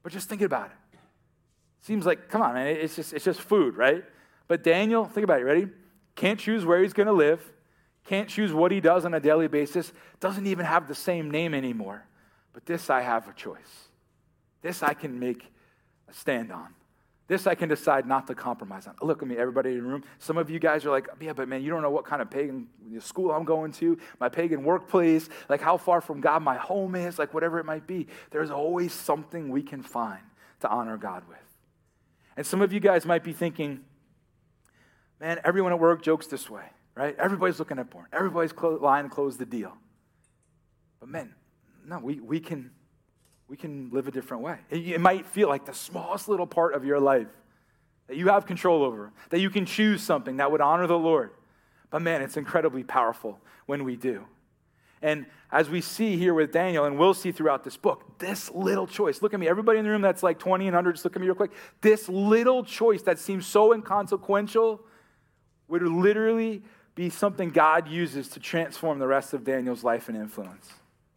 [0.02, 0.98] But just think about it.
[1.82, 4.04] Seems like, come on, man, it's just, it's just food, right?
[4.48, 5.68] But Daniel, think about it, ready?
[6.14, 7.52] Can't choose where he's going to live
[8.04, 11.54] can't choose what he does on a daily basis, doesn't even have the same name
[11.54, 12.06] anymore.
[12.52, 13.88] But this I have a choice.
[14.62, 15.50] This I can make
[16.08, 16.74] a stand on.
[17.26, 18.96] This I can decide not to compromise on.
[19.00, 20.04] Look at me, everybody in the room.
[20.18, 22.30] Some of you guys are like, yeah, but man, you don't know what kind of
[22.30, 22.68] pagan
[23.00, 27.18] school I'm going to, my pagan workplace, like how far from God my home is,
[27.18, 28.08] like whatever it might be.
[28.30, 30.22] There's always something we can find
[30.60, 31.38] to honor God with.
[32.36, 33.80] And some of you guys might be thinking,
[35.18, 37.16] man, everyone at work jokes this way right?
[37.18, 38.06] Everybody's looking at porn.
[38.12, 39.72] Everybody's clo- lying to close the deal.
[41.00, 41.34] But men,
[41.86, 42.70] no, we, we, can,
[43.54, 44.58] we can live a different way.
[44.68, 47.28] It, it might feel like the smallest little part of your life
[48.08, 51.30] that you have control over, that you can choose something that would honor the Lord.
[51.88, 54.24] But man, it's incredibly powerful when we do.
[55.02, 58.88] And as we see here with Daniel, and we'll see throughout this book, this little
[58.88, 61.14] choice, look at me, everybody in the room that's like 20 and under, just look
[61.14, 61.52] at me real quick.
[61.80, 64.80] This little choice that seems so inconsequential
[65.68, 66.64] would literally
[66.96, 70.72] be something God uses to transform the rest of Daniel's life and influence.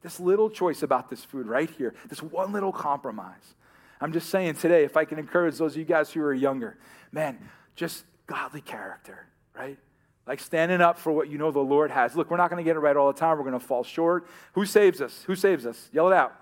[0.08, 3.56] This little choice about this food right here, this one little compromise.
[4.00, 6.78] I'm just saying today, if I can encourage those of you guys who are younger,
[7.12, 7.38] man,
[7.76, 9.78] just godly character, right?
[10.26, 12.16] Like standing up for what you know the Lord has.
[12.16, 13.38] Look, we're not going to get it right all the time.
[13.38, 14.30] We're going to fall short.
[14.54, 15.26] Who saves us?
[15.28, 15.90] Who saves us?
[15.92, 16.34] Yell it out.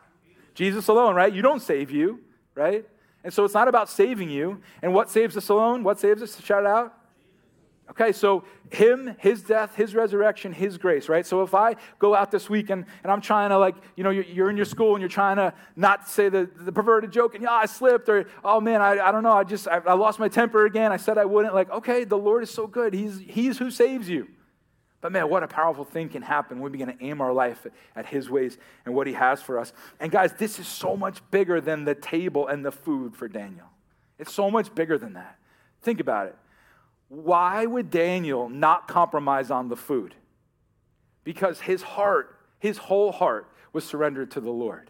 [0.53, 1.33] Jesus alone, right?
[1.33, 2.19] You don't save you,
[2.53, 2.85] right?
[3.23, 4.61] And so it's not about saving you.
[4.83, 5.81] And what saves us alone?
[5.81, 6.39] What saves us?
[6.39, 6.95] Shout it out.
[7.87, 11.25] Okay, so him, his death, his resurrection, his grace, right?
[11.25, 14.09] So if I go out this week and, and I'm trying to, like, you know,
[14.09, 17.35] you're, you're in your school and you're trying to not say the, the perverted joke
[17.35, 19.93] and, yeah, I slipped, or, oh man, I, I don't know, I just, I, I
[19.93, 20.91] lost my temper again.
[20.91, 21.53] I said I wouldn't.
[21.53, 22.93] Like, okay, the Lord is so good.
[22.93, 24.29] He's, he's who saves you.
[25.05, 27.67] But man, what a powerful thing can happen when we begin to aim our life
[27.95, 29.71] at His ways and what He has for us.
[29.99, 33.67] And guys, this is so much bigger than the table and the food for Daniel.
[34.17, 35.37] It's so much bigger than that.
[35.83, 36.35] Think about it.
[37.07, 40.15] Why would Daniel not compromise on the food?
[41.23, 44.89] Because his heart, his whole heart, was surrendered to the Lord.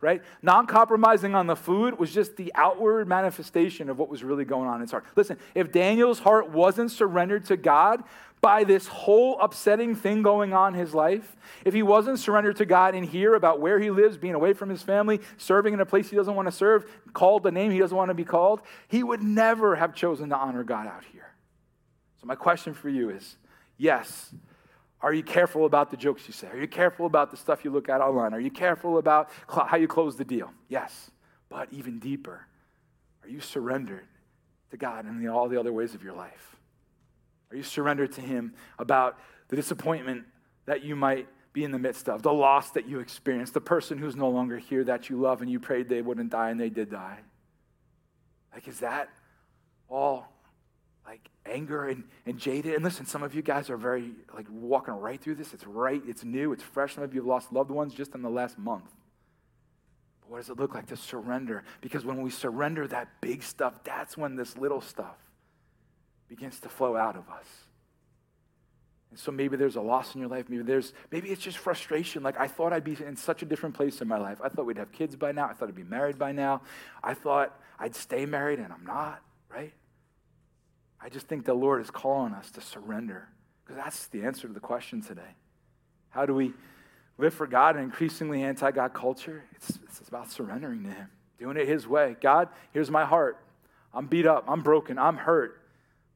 [0.00, 0.22] Right?
[0.40, 4.66] Non compromising on the food was just the outward manifestation of what was really going
[4.66, 5.04] on in his heart.
[5.14, 8.02] Listen, if Daniel's heart wasn't surrendered to God
[8.40, 11.36] by this whole upsetting thing going on in his life,
[11.66, 14.70] if he wasn't surrendered to God in here about where he lives, being away from
[14.70, 17.78] his family, serving in a place he doesn't want to serve, called the name he
[17.78, 21.29] doesn't want to be called, he would never have chosen to honor God out here.
[22.20, 23.36] So, my question for you is
[23.78, 24.34] yes,
[25.00, 26.48] are you careful about the jokes you say?
[26.48, 28.34] Are you careful about the stuff you look at online?
[28.34, 30.52] Are you careful about cl- how you close the deal?
[30.68, 31.10] Yes.
[31.48, 32.46] But even deeper,
[33.22, 34.06] are you surrendered
[34.70, 36.56] to God in the, all the other ways of your life?
[37.50, 40.24] Are you surrendered to Him about the disappointment
[40.66, 43.98] that you might be in the midst of, the loss that you experienced, the person
[43.98, 46.70] who's no longer here that you love and you prayed they wouldn't die and they
[46.70, 47.18] did die?
[48.52, 49.08] Like, is that
[49.88, 50.29] all
[51.10, 52.74] like anger and, and jaded.
[52.74, 55.52] And listen, some of you guys are very like walking right through this.
[55.52, 56.94] It's right, it's new, it's fresh.
[56.94, 58.84] Some of you have lost loved ones just in the last month.
[60.20, 61.64] But What does it look like to surrender?
[61.80, 65.16] Because when we surrender that big stuff, that's when this little stuff
[66.28, 67.46] begins to flow out of us.
[69.10, 70.44] And so maybe there's a loss in your life.
[70.48, 72.22] Maybe there's maybe it's just frustration.
[72.22, 74.38] Like I thought I'd be in such a different place in my life.
[74.44, 75.48] I thought we'd have kids by now.
[75.48, 76.62] I thought I'd be married by now.
[77.02, 79.20] I thought I'd stay married and I'm not,
[79.52, 79.72] right?
[81.02, 83.28] I just think the Lord is calling us to surrender.
[83.64, 85.36] Because that's the answer to the question today.
[86.10, 86.52] How do we
[87.18, 89.44] live for God in increasingly anti God culture?
[89.54, 91.08] It's, it's about surrendering to Him,
[91.38, 92.16] doing it His way.
[92.20, 93.38] God, here's my heart.
[93.94, 94.44] I'm beat up.
[94.48, 94.98] I'm broken.
[94.98, 95.60] I'm hurt.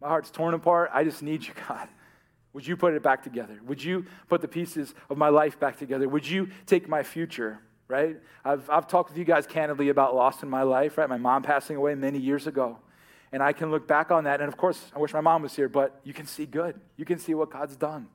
[0.00, 0.90] My heart's torn apart.
[0.92, 1.88] I just need you, God.
[2.52, 3.58] Would you put it back together?
[3.66, 6.08] Would you put the pieces of my life back together?
[6.08, 8.16] Would you take my future, right?
[8.44, 11.08] I've, I've talked with you guys candidly about loss in my life, right?
[11.08, 12.78] My mom passing away many years ago.
[13.34, 14.40] And I can look back on that.
[14.40, 16.80] And of course, I wish my mom was here, but you can see good.
[16.96, 18.06] You can see what God's done.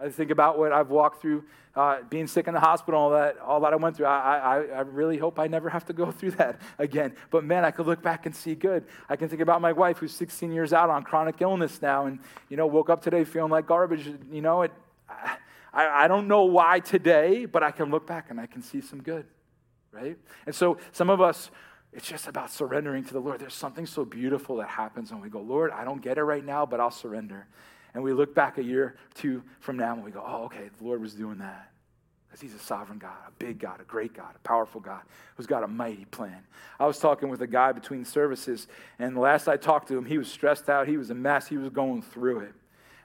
[0.00, 1.44] I think about what I've walked through,
[1.76, 4.06] uh, being sick in the hospital, all that, all that I went through.
[4.06, 7.14] I, I, I really hope I never have to go through that again.
[7.30, 8.84] But man, I could look back and see good.
[9.08, 12.18] I can think about my wife who's 16 years out on chronic illness now, and
[12.48, 14.10] you know, woke up today feeling like garbage.
[14.32, 14.72] You know, it,
[15.08, 15.36] I,
[15.72, 19.04] I don't know why today, but I can look back and I can see some
[19.04, 19.24] good,
[19.92, 20.18] right?
[20.46, 21.48] And so some of us
[21.92, 23.40] it's just about surrendering to the Lord.
[23.40, 26.44] There's something so beautiful that happens when we go, Lord, I don't get it right
[26.44, 27.46] now, but I'll surrender.
[27.94, 30.84] And we look back a year two from now and we go, oh, okay, the
[30.84, 31.68] Lord was doing that.
[32.26, 35.02] Because he's a sovereign God, a big God, a great God, a powerful God
[35.36, 36.38] who's got a mighty plan.
[36.80, 40.06] I was talking with a guy between services, and the last I talked to him,
[40.06, 40.88] he was stressed out.
[40.88, 41.46] He was a mess.
[41.46, 42.54] He was going through it.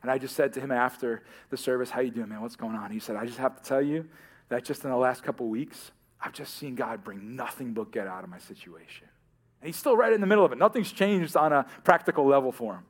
[0.01, 2.41] And I just said to him after the service, how you doing, man?
[2.41, 2.89] What's going on?
[2.89, 4.07] He said, I just have to tell you
[4.47, 8.07] that just in the last couple weeks, I've just seen God bring nothing but get
[8.07, 9.07] out of my situation.
[9.61, 10.57] And he's still right in the middle of it.
[10.57, 12.85] Nothing's changed on a practical level for him.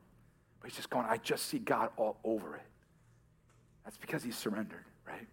[0.59, 2.61] But he's just going, I just see God all over it.
[3.83, 5.27] That's because he's surrendered, right?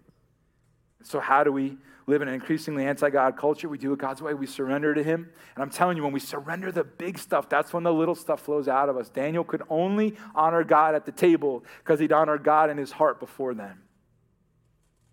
[1.02, 1.76] So, how do we
[2.06, 3.68] live in an increasingly anti God culture?
[3.68, 4.32] We do it God's way.
[4.32, 5.28] We surrender to him.
[5.54, 8.40] And I'm telling you, when we surrender the big stuff, that's when the little stuff
[8.42, 9.08] flows out of us.
[9.08, 13.20] Daniel could only honor God at the table because he'd honor God in his heart
[13.20, 13.78] before then.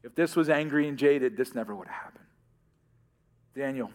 [0.03, 2.20] If this was angry and jaded, this never would have happened.
[3.55, 3.91] Daniel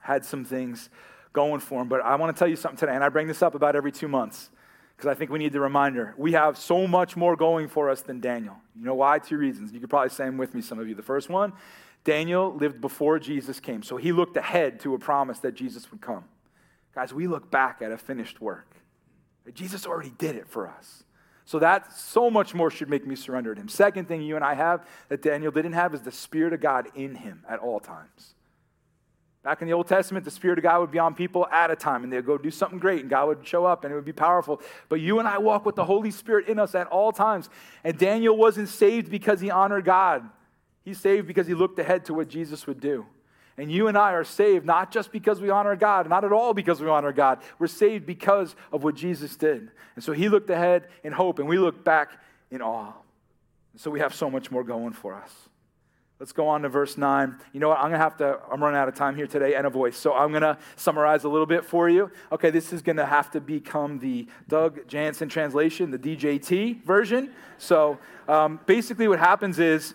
[0.00, 0.88] had some things
[1.32, 1.88] going for him.
[1.88, 3.92] But I want to tell you something today, and I bring this up about every
[3.92, 4.50] two months
[4.96, 6.14] because I think we need the reminder.
[6.16, 8.56] We have so much more going for us than Daniel.
[8.76, 9.18] You know why?
[9.20, 9.72] Two reasons.
[9.72, 10.94] You could probably say them with me, some of you.
[10.94, 11.52] The first one,
[12.04, 16.00] Daniel lived before Jesus came, so he looked ahead to a promise that Jesus would
[16.00, 16.24] come.
[16.94, 18.76] Guys, we look back at a finished work.
[19.54, 21.04] Jesus already did it for us.
[21.44, 23.68] So that so much more should make me surrender to him.
[23.68, 26.88] Second thing you and I have that Daniel didn't have is the Spirit of God
[26.94, 28.34] in him at all times.
[29.48, 31.74] Back in the Old Testament, the Spirit of God would be on people at a
[31.74, 34.04] time, and they'd go do something great, and God would show up, and it would
[34.04, 34.60] be powerful.
[34.90, 37.48] But you and I walk with the Holy Spirit in us at all times.
[37.82, 40.28] And Daniel wasn't saved because he honored God,
[40.84, 43.06] he's saved because he looked ahead to what Jesus would do.
[43.56, 46.52] And you and I are saved not just because we honor God, not at all
[46.52, 47.38] because we honor God.
[47.58, 49.70] We're saved because of what Jesus did.
[49.94, 52.10] And so he looked ahead in hope, and we look back
[52.50, 52.92] in awe.
[53.72, 55.47] And so we have so much more going for us.
[56.20, 57.36] Let's go on to verse 9.
[57.52, 57.78] You know what?
[57.78, 59.96] I'm going to have to, I'm running out of time here today and a voice.
[59.96, 62.10] So I'm going to summarize a little bit for you.
[62.32, 67.32] Okay, this is going to have to become the Doug Jansen translation, the DJT version.
[67.58, 69.94] So um, basically, what happens is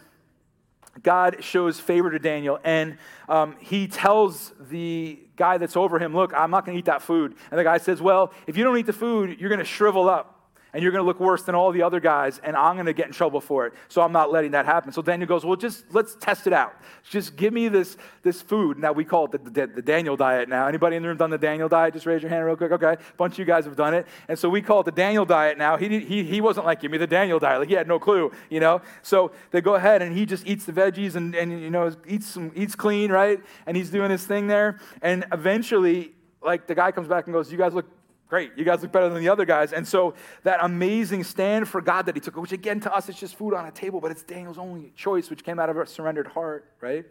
[1.02, 6.34] God shows favor to Daniel and um, he tells the guy that's over him, Look,
[6.34, 7.36] I'm not going to eat that food.
[7.52, 10.08] And the guy says, Well, if you don't eat the food, you're going to shrivel
[10.08, 10.33] up
[10.74, 12.94] and you're going to look worse than all the other guys, and I'm going to
[12.94, 13.74] get in trouble for it.
[13.90, 14.92] So I'm not letting that happen.
[14.92, 16.76] So Daniel goes, well, just let's test it out.
[17.08, 18.80] Just give me this, this food.
[18.80, 20.68] Now we call it the, the, the Daniel diet now.
[20.68, 21.94] Anybody in the room done the Daniel diet?
[21.94, 22.72] Just raise your hand real quick.
[22.72, 24.08] Okay, a bunch of you guys have done it.
[24.28, 25.78] And so we call it the Daniel diet now.
[25.78, 27.60] He, he, he wasn't like, give me the Daniel diet.
[27.60, 28.82] Like he had no clue, you know?
[29.04, 32.28] So they go ahead and he just eats the veggies and, and you know, eats,
[32.28, 33.40] some, eats clean, right?
[33.68, 34.80] And he's doing his thing there.
[35.02, 37.86] And eventually, like the guy comes back and goes, you guys look
[38.28, 38.52] great.
[38.56, 39.74] You guys look better than the other guys.
[39.74, 43.20] And so that amazing stand for God that he took, which again to us it's
[43.20, 45.86] just food on a table, but it's Daniel's only choice, which came out of a
[45.86, 47.06] surrendered heart, right?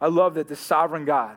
[0.00, 1.36] I love that the sovereign God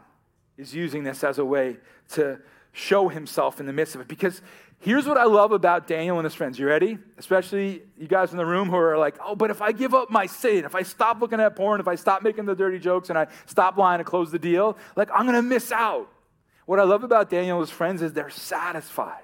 [0.57, 1.77] is using this as a way
[2.09, 2.39] to
[2.71, 4.07] show himself in the midst of it.
[4.07, 4.41] Because
[4.79, 6.57] here's what I love about Daniel and his friends.
[6.57, 6.97] You ready?
[7.17, 10.09] Especially you guys in the room who are like, oh, but if I give up
[10.09, 13.09] my sin, if I stop looking at porn, if I stop making the dirty jokes
[13.09, 16.09] and I stop lying to close the deal, like I'm going to miss out.
[16.65, 19.23] What I love about Daniel's friends is they're satisfied.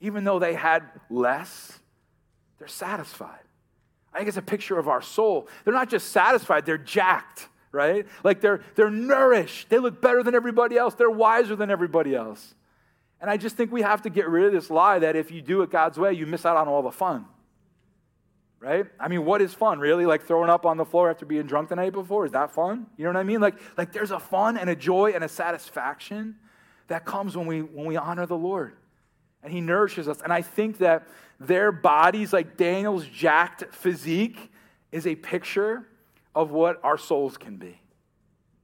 [0.00, 1.78] Even though they had less,
[2.58, 3.40] they're satisfied.
[4.12, 5.48] I think it's a picture of our soul.
[5.64, 8.06] They're not just satisfied, they're jacked, right?
[8.24, 9.68] Like they're, they're nourished.
[9.68, 12.54] They look better than everybody else, they're wiser than everybody else.
[13.20, 15.40] And I just think we have to get rid of this lie that if you
[15.40, 17.26] do it God's way, you miss out on all the fun
[18.60, 18.86] right?
[18.98, 20.06] I mean, what is fun, really?
[20.06, 22.24] Like throwing up on the floor after being drunk the night before?
[22.24, 22.86] Is that fun?
[22.96, 23.40] You know what I mean?
[23.40, 26.36] Like, like there's a fun and a joy and a satisfaction
[26.88, 28.76] that comes when we, when we honor the Lord.
[29.42, 30.20] And He nourishes us.
[30.22, 31.06] And I think that
[31.38, 34.50] their bodies, like Daniel's jacked physique,
[34.92, 35.86] is a picture
[36.34, 37.80] of what our souls can be.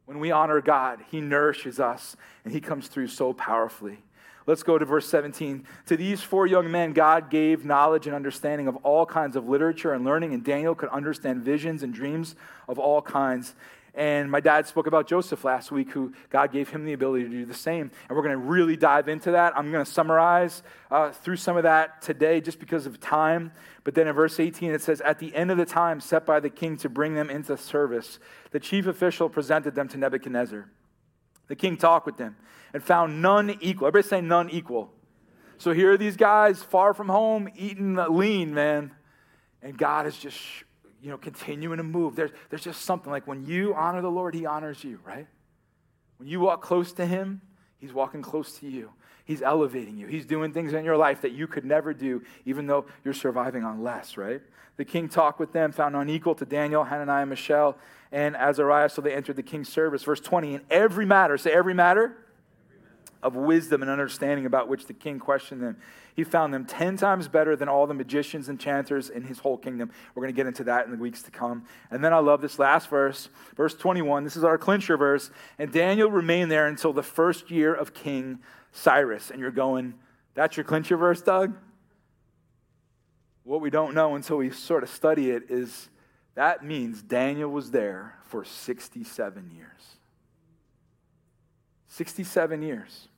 [0.06, 3.98] When we honor God, He nourishes us and He comes through so powerfully.
[4.46, 5.64] Let's go to verse 17.
[5.86, 9.92] To these four young men, God gave knowledge and understanding of all kinds of literature
[9.92, 12.34] and learning, and Daniel could understand visions and dreams
[12.66, 13.54] of all kinds.
[13.94, 17.30] And my dad spoke about Joseph last week, who God gave him the ability to
[17.30, 17.90] do the same.
[18.08, 19.56] And we're going to really dive into that.
[19.56, 23.52] I'm going to summarize uh, through some of that today just because of time.
[23.84, 26.40] But then in verse 18, it says, At the end of the time set by
[26.40, 28.18] the king to bring them into service,
[28.50, 30.70] the chief official presented them to Nebuchadnezzar.
[31.48, 32.36] The king talked with them
[32.72, 33.88] and found none equal.
[33.88, 34.90] Everybody say none equal.
[35.58, 38.92] So here are these guys far from home eating lean, man.
[39.60, 40.38] And God is just
[41.02, 42.14] you know, continuing to move.
[42.14, 45.26] There's, there's just something like when you honor the Lord, He honors you, right?
[46.18, 47.42] When you walk close to Him,
[47.78, 48.90] He's walking close to you.
[49.24, 50.06] He's elevating you.
[50.06, 53.64] He's doing things in your life that you could never do, even though you're surviving
[53.64, 54.40] on less, right?
[54.76, 57.76] The king talked with them, found unequal to Daniel, Hananiah, Mishael,
[58.10, 60.02] and Azariah, so they entered the king's service.
[60.04, 62.16] Verse 20, in every matter, say every matter,
[63.22, 65.76] of wisdom and understanding about which the king questioned them.
[66.14, 69.56] He found them 10 times better than all the magicians, and chanters in his whole
[69.56, 69.90] kingdom.
[70.14, 71.64] We're going to get into that in the weeks to come.
[71.90, 74.24] And then I love this last verse, verse 21.
[74.24, 75.30] This is our clincher verse.
[75.58, 78.40] And Daniel remained there until the first year of King
[78.72, 79.30] Cyrus.
[79.30, 79.94] And you're going,
[80.34, 81.56] that's your clincher verse, Doug?
[83.44, 85.88] What we don't know until we sort of study it is
[86.34, 89.68] that means Daniel was there for 67 years.
[91.88, 93.08] 67 years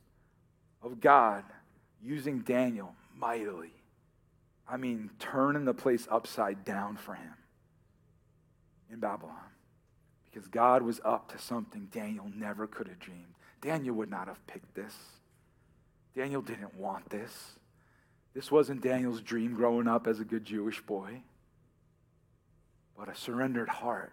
[0.82, 1.44] of God
[2.04, 3.72] using Daniel mightily.
[4.68, 7.34] I mean, turning the place upside down for him
[8.90, 9.36] in Babylon.
[10.24, 13.34] Because God was up to something Daniel never could have dreamed.
[13.60, 14.94] Daniel would not have picked this.
[16.14, 17.52] Daniel didn't want this.
[18.34, 21.22] This wasn't Daniel's dream growing up as a good Jewish boy.
[22.96, 24.12] But a surrendered heart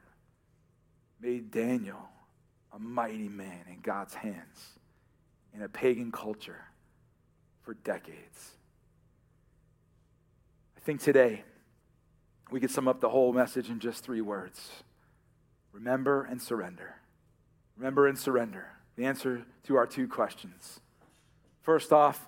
[1.19, 2.09] made Daniel
[2.73, 4.79] a mighty man in God's hands
[5.53, 6.65] in a pagan culture
[7.63, 8.51] for decades.
[10.77, 11.43] I think today
[12.49, 14.69] we could sum up the whole message in just three words
[15.71, 16.95] remember and surrender.
[17.77, 18.67] Remember and surrender.
[18.97, 20.81] The answer to our two questions.
[21.61, 22.27] First off,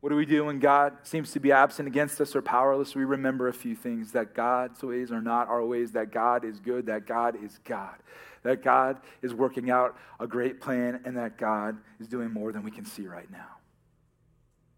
[0.00, 2.94] what do we do when God seems to be absent against us or powerless?
[2.94, 6.60] We remember a few things that God's ways are not our ways, that God is
[6.60, 7.96] good, that God is God
[8.44, 12.62] that God is working out a great plan and that God is doing more than
[12.62, 13.48] we can see right now.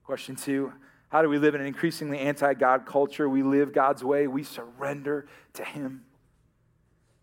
[0.07, 0.72] Question two
[1.09, 3.28] How do we live in an increasingly anti God culture?
[3.28, 6.04] We live God's way, we surrender to Him.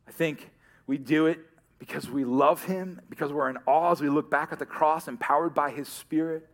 [0.06, 0.52] I think
[0.86, 1.40] we do it
[1.80, 5.08] because we love Him, because we're in awe as we look back at the cross,
[5.08, 6.50] empowered by His Spirit,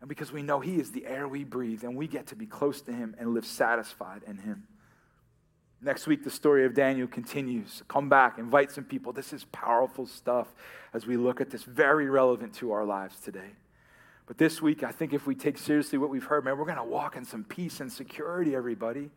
[0.00, 2.46] and because we know He is the air we breathe, and we get to be
[2.46, 4.68] close to Him and live satisfied in Him.
[5.82, 7.82] Next week, the story of Daniel continues.
[7.88, 9.12] Come back, invite some people.
[9.12, 10.54] This is powerful stuff
[10.92, 13.50] as we look at this, very relevant to our lives today.
[14.26, 16.78] But this week, I think if we take seriously what we've heard, man, we're going
[16.78, 19.10] to walk in some peace and security, everybody.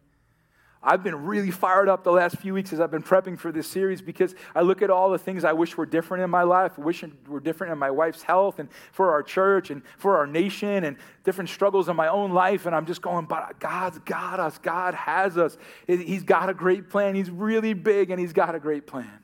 [0.84, 3.68] I've been really fired up the last few weeks as I've been prepping for this
[3.68, 6.78] series because I look at all the things I wish were different in my life,
[6.78, 10.84] wish were different in my wife's health and for our church and for our nation
[10.84, 12.68] and different struggles in my own life.
[12.68, 14.60] And I'm just going, but God's got us.
[14.60, 15.58] God has us.
[15.88, 17.16] He's got a great plan.
[17.16, 19.20] He's really big and He's got a great plan.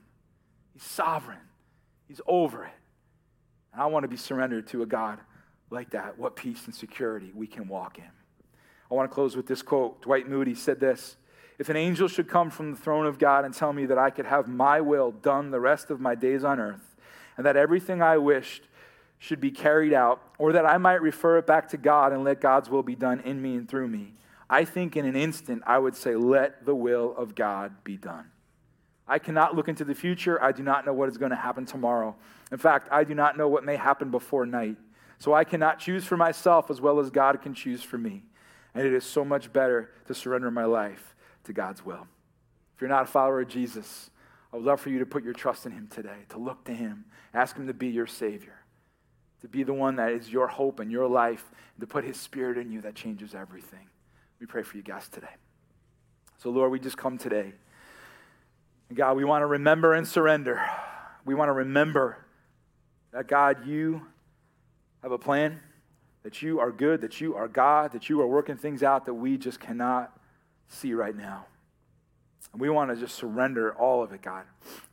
[0.73, 1.38] He's sovereign,
[2.07, 2.73] He's over it.
[3.73, 5.19] And I want to be surrendered to a God
[5.74, 6.17] like that.
[6.17, 8.09] What peace and security we can walk in.
[8.89, 10.01] I want to close with this quote.
[10.03, 11.17] Dwight Moody said this.
[11.59, 14.09] If an angel should come from the throne of God and tell me that I
[14.09, 16.95] could have my will done the rest of my days on earth,
[17.38, 18.63] and that everything I wished
[19.17, 22.41] should be carried out, or that I might refer it back to God and let
[22.41, 24.13] God's will be done in me and through me,
[24.49, 28.30] I think in an instant I would say, Let the will of God be done.
[29.07, 30.41] I cannot look into the future.
[30.41, 32.15] I do not know what is going to happen tomorrow.
[32.51, 34.78] In fact, I do not know what may happen before night.
[35.24, 38.24] So I cannot choose for myself as well as God can choose for me.
[38.76, 41.15] And it is so much better to surrender my life
[41.45, 42.05] to God's will.
[42.76, 44.09] If you're not a follower of Jesus,
[44.51, 46.74] I would love for you to put your trust in Him today, to look to
[46.74, 48.65] Him, ask Him to be your Savior,
[49.39, 52.17] to be the one that is your hope and your life, and to put His
[52.17, 53.88] Spirit in you that changes everything.
[54.41, 55.36] We pray for you guys today.
[56.39, 57.53] So, Lord, we just come today.
[58.89, 60.61] And God, we want to remember and surrender.
[61.24, 62.17] We want to remember
[63.13, 64.01] that, God, you
[65.03, 65.59] have a plan,
[66.23, 69.13] that you are good, that you are God, that you are working things out that
[69.13, 70.17] we just cannot
[70.69, 71.45] see right now.
[72.53, 74.45] And we want to just surrender all of it, God.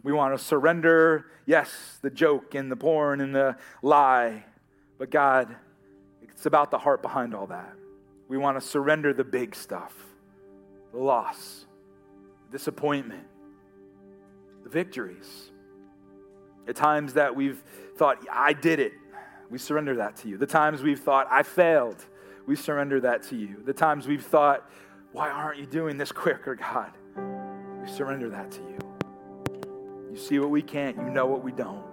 [0.03, 4.45] We want to surrender, yes, the joke and the porn and the lie,
[4.99, 5.55] but God,
[6.23, 7.75] it's about the heart behind all that.
[8.29, 9.95] We want to surrender the big stuff,
[10.93, 11.67] the loss,
[12.51, 13.27] the disappointment,
[14.65, 15.51] the victories.
[16.67, 17.63] At times that we've
[17.97, 18.93] thought, I did it,
[19.51, 20.39] we surrender that to you.
[20.39, 21.97] The times we've thought, I failed,
[22.47, 23.57] we surrender that to you.
[23.65, 24.71] The times we've thought,
[25.13, 26.93] why aren't you doing this quicker, God?
[27.83, 28.79] We surrender that to you.
[30.13, 31.85] You see what we can't, you know what we don't.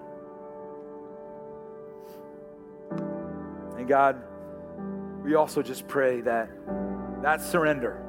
[3.78, 4.22] And God,
[5.24, 6.50] we also just pray that
[7.24, 8.04] that surrender,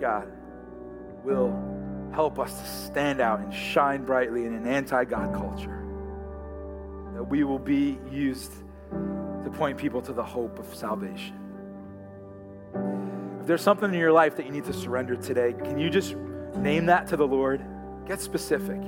[0.00, 0.32] God,
[1.24, 5.79] will help us to stand out and shine brightly in an anti God culture.
[7.20, 8.50] That we will be used
[8.90, 11.38] to point people to the hope of salvation.
[13.42, 16.16] If there's something in your life that you need to surrender today, can you just
[16.56, 17.62] name that to the Lord?
[18.06, 18.80] Get specific.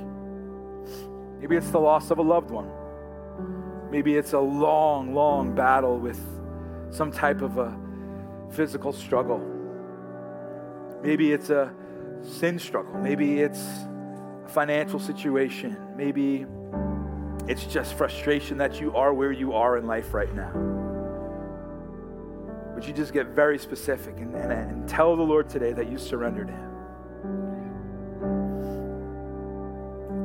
[1.39, 2.71] Maybe it's the loss of a loved one.
[3.91, 6.19] Maybe it's a long, long battle with
[6.89, 7.77] some type of a
[8.49, 9.47] physical struggle.
[11.03, 11.71] Maybe it's a
[12.23, 12.95] sin struggle.
[12.95, 15.77] Maybe it's a financial situation.
[15.95, 16.47] Maybe
[17.47, 20.51] it's just frustration that you are where you are in life right now.
[22.73, 25.97] Would you just get very specific and, and, and tell the Lord today that you
[25.97, 26.69] surrendered Him?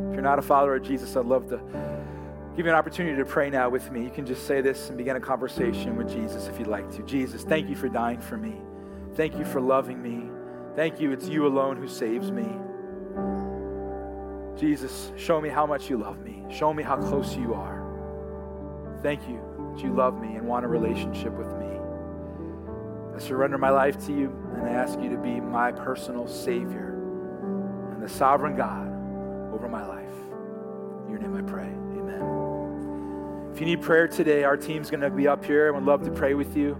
[0.08, 1.60] If you're not a follower of Jesus, I'd love to
[2.56, 4.02] give you an opportunity to pray now with me.
[4.02, 7.02] You can just say this and begin a conversation with Jesus if you'd like to.
[7.02, 8.60] Jesus, thank you for dying for me.
[9.14, 10.30] Thank you for loving me.
[10.74, 12.46] Thank you, it's you alone who saves me.
[14.58, 16.44] Jesus, show me how much you love me.
[16.50, 17.78] Show me how close you are.
[19.02, 19.40] Thank you
[19.72, 21.66] that you love me and want a relationship with me.
[23.14, 26.98] I surrender my life to you and I ask you to be my personal Savior
[27.92, 28.88] and the sovereign God
[29.54, 30.04] over my life.
[31.04, 31.68] In your name I pray.
[31.68, 33.52] Amen.
[33.52, 36.02] If you need prayer today, our team's going to be up here and would love
[36.02, 36.76] to pray with you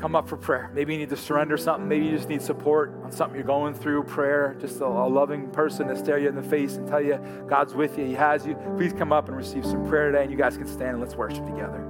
[0.00, 0.70] come up for prayer.
[0.72, 1.88] Maybe you need to surrender something.
[1.88, 5.50] Maybe you just need support on something you're going through, prayer, just a, a, loving
[5.50, 7.18] person to stare you in the face and tell you
[7.48, 8.54] God's with you, He has you.
[8.76, 11.16] Please come up and receive some prayer today, and you guys can stand and let's
[11.16, 11.87] worship together.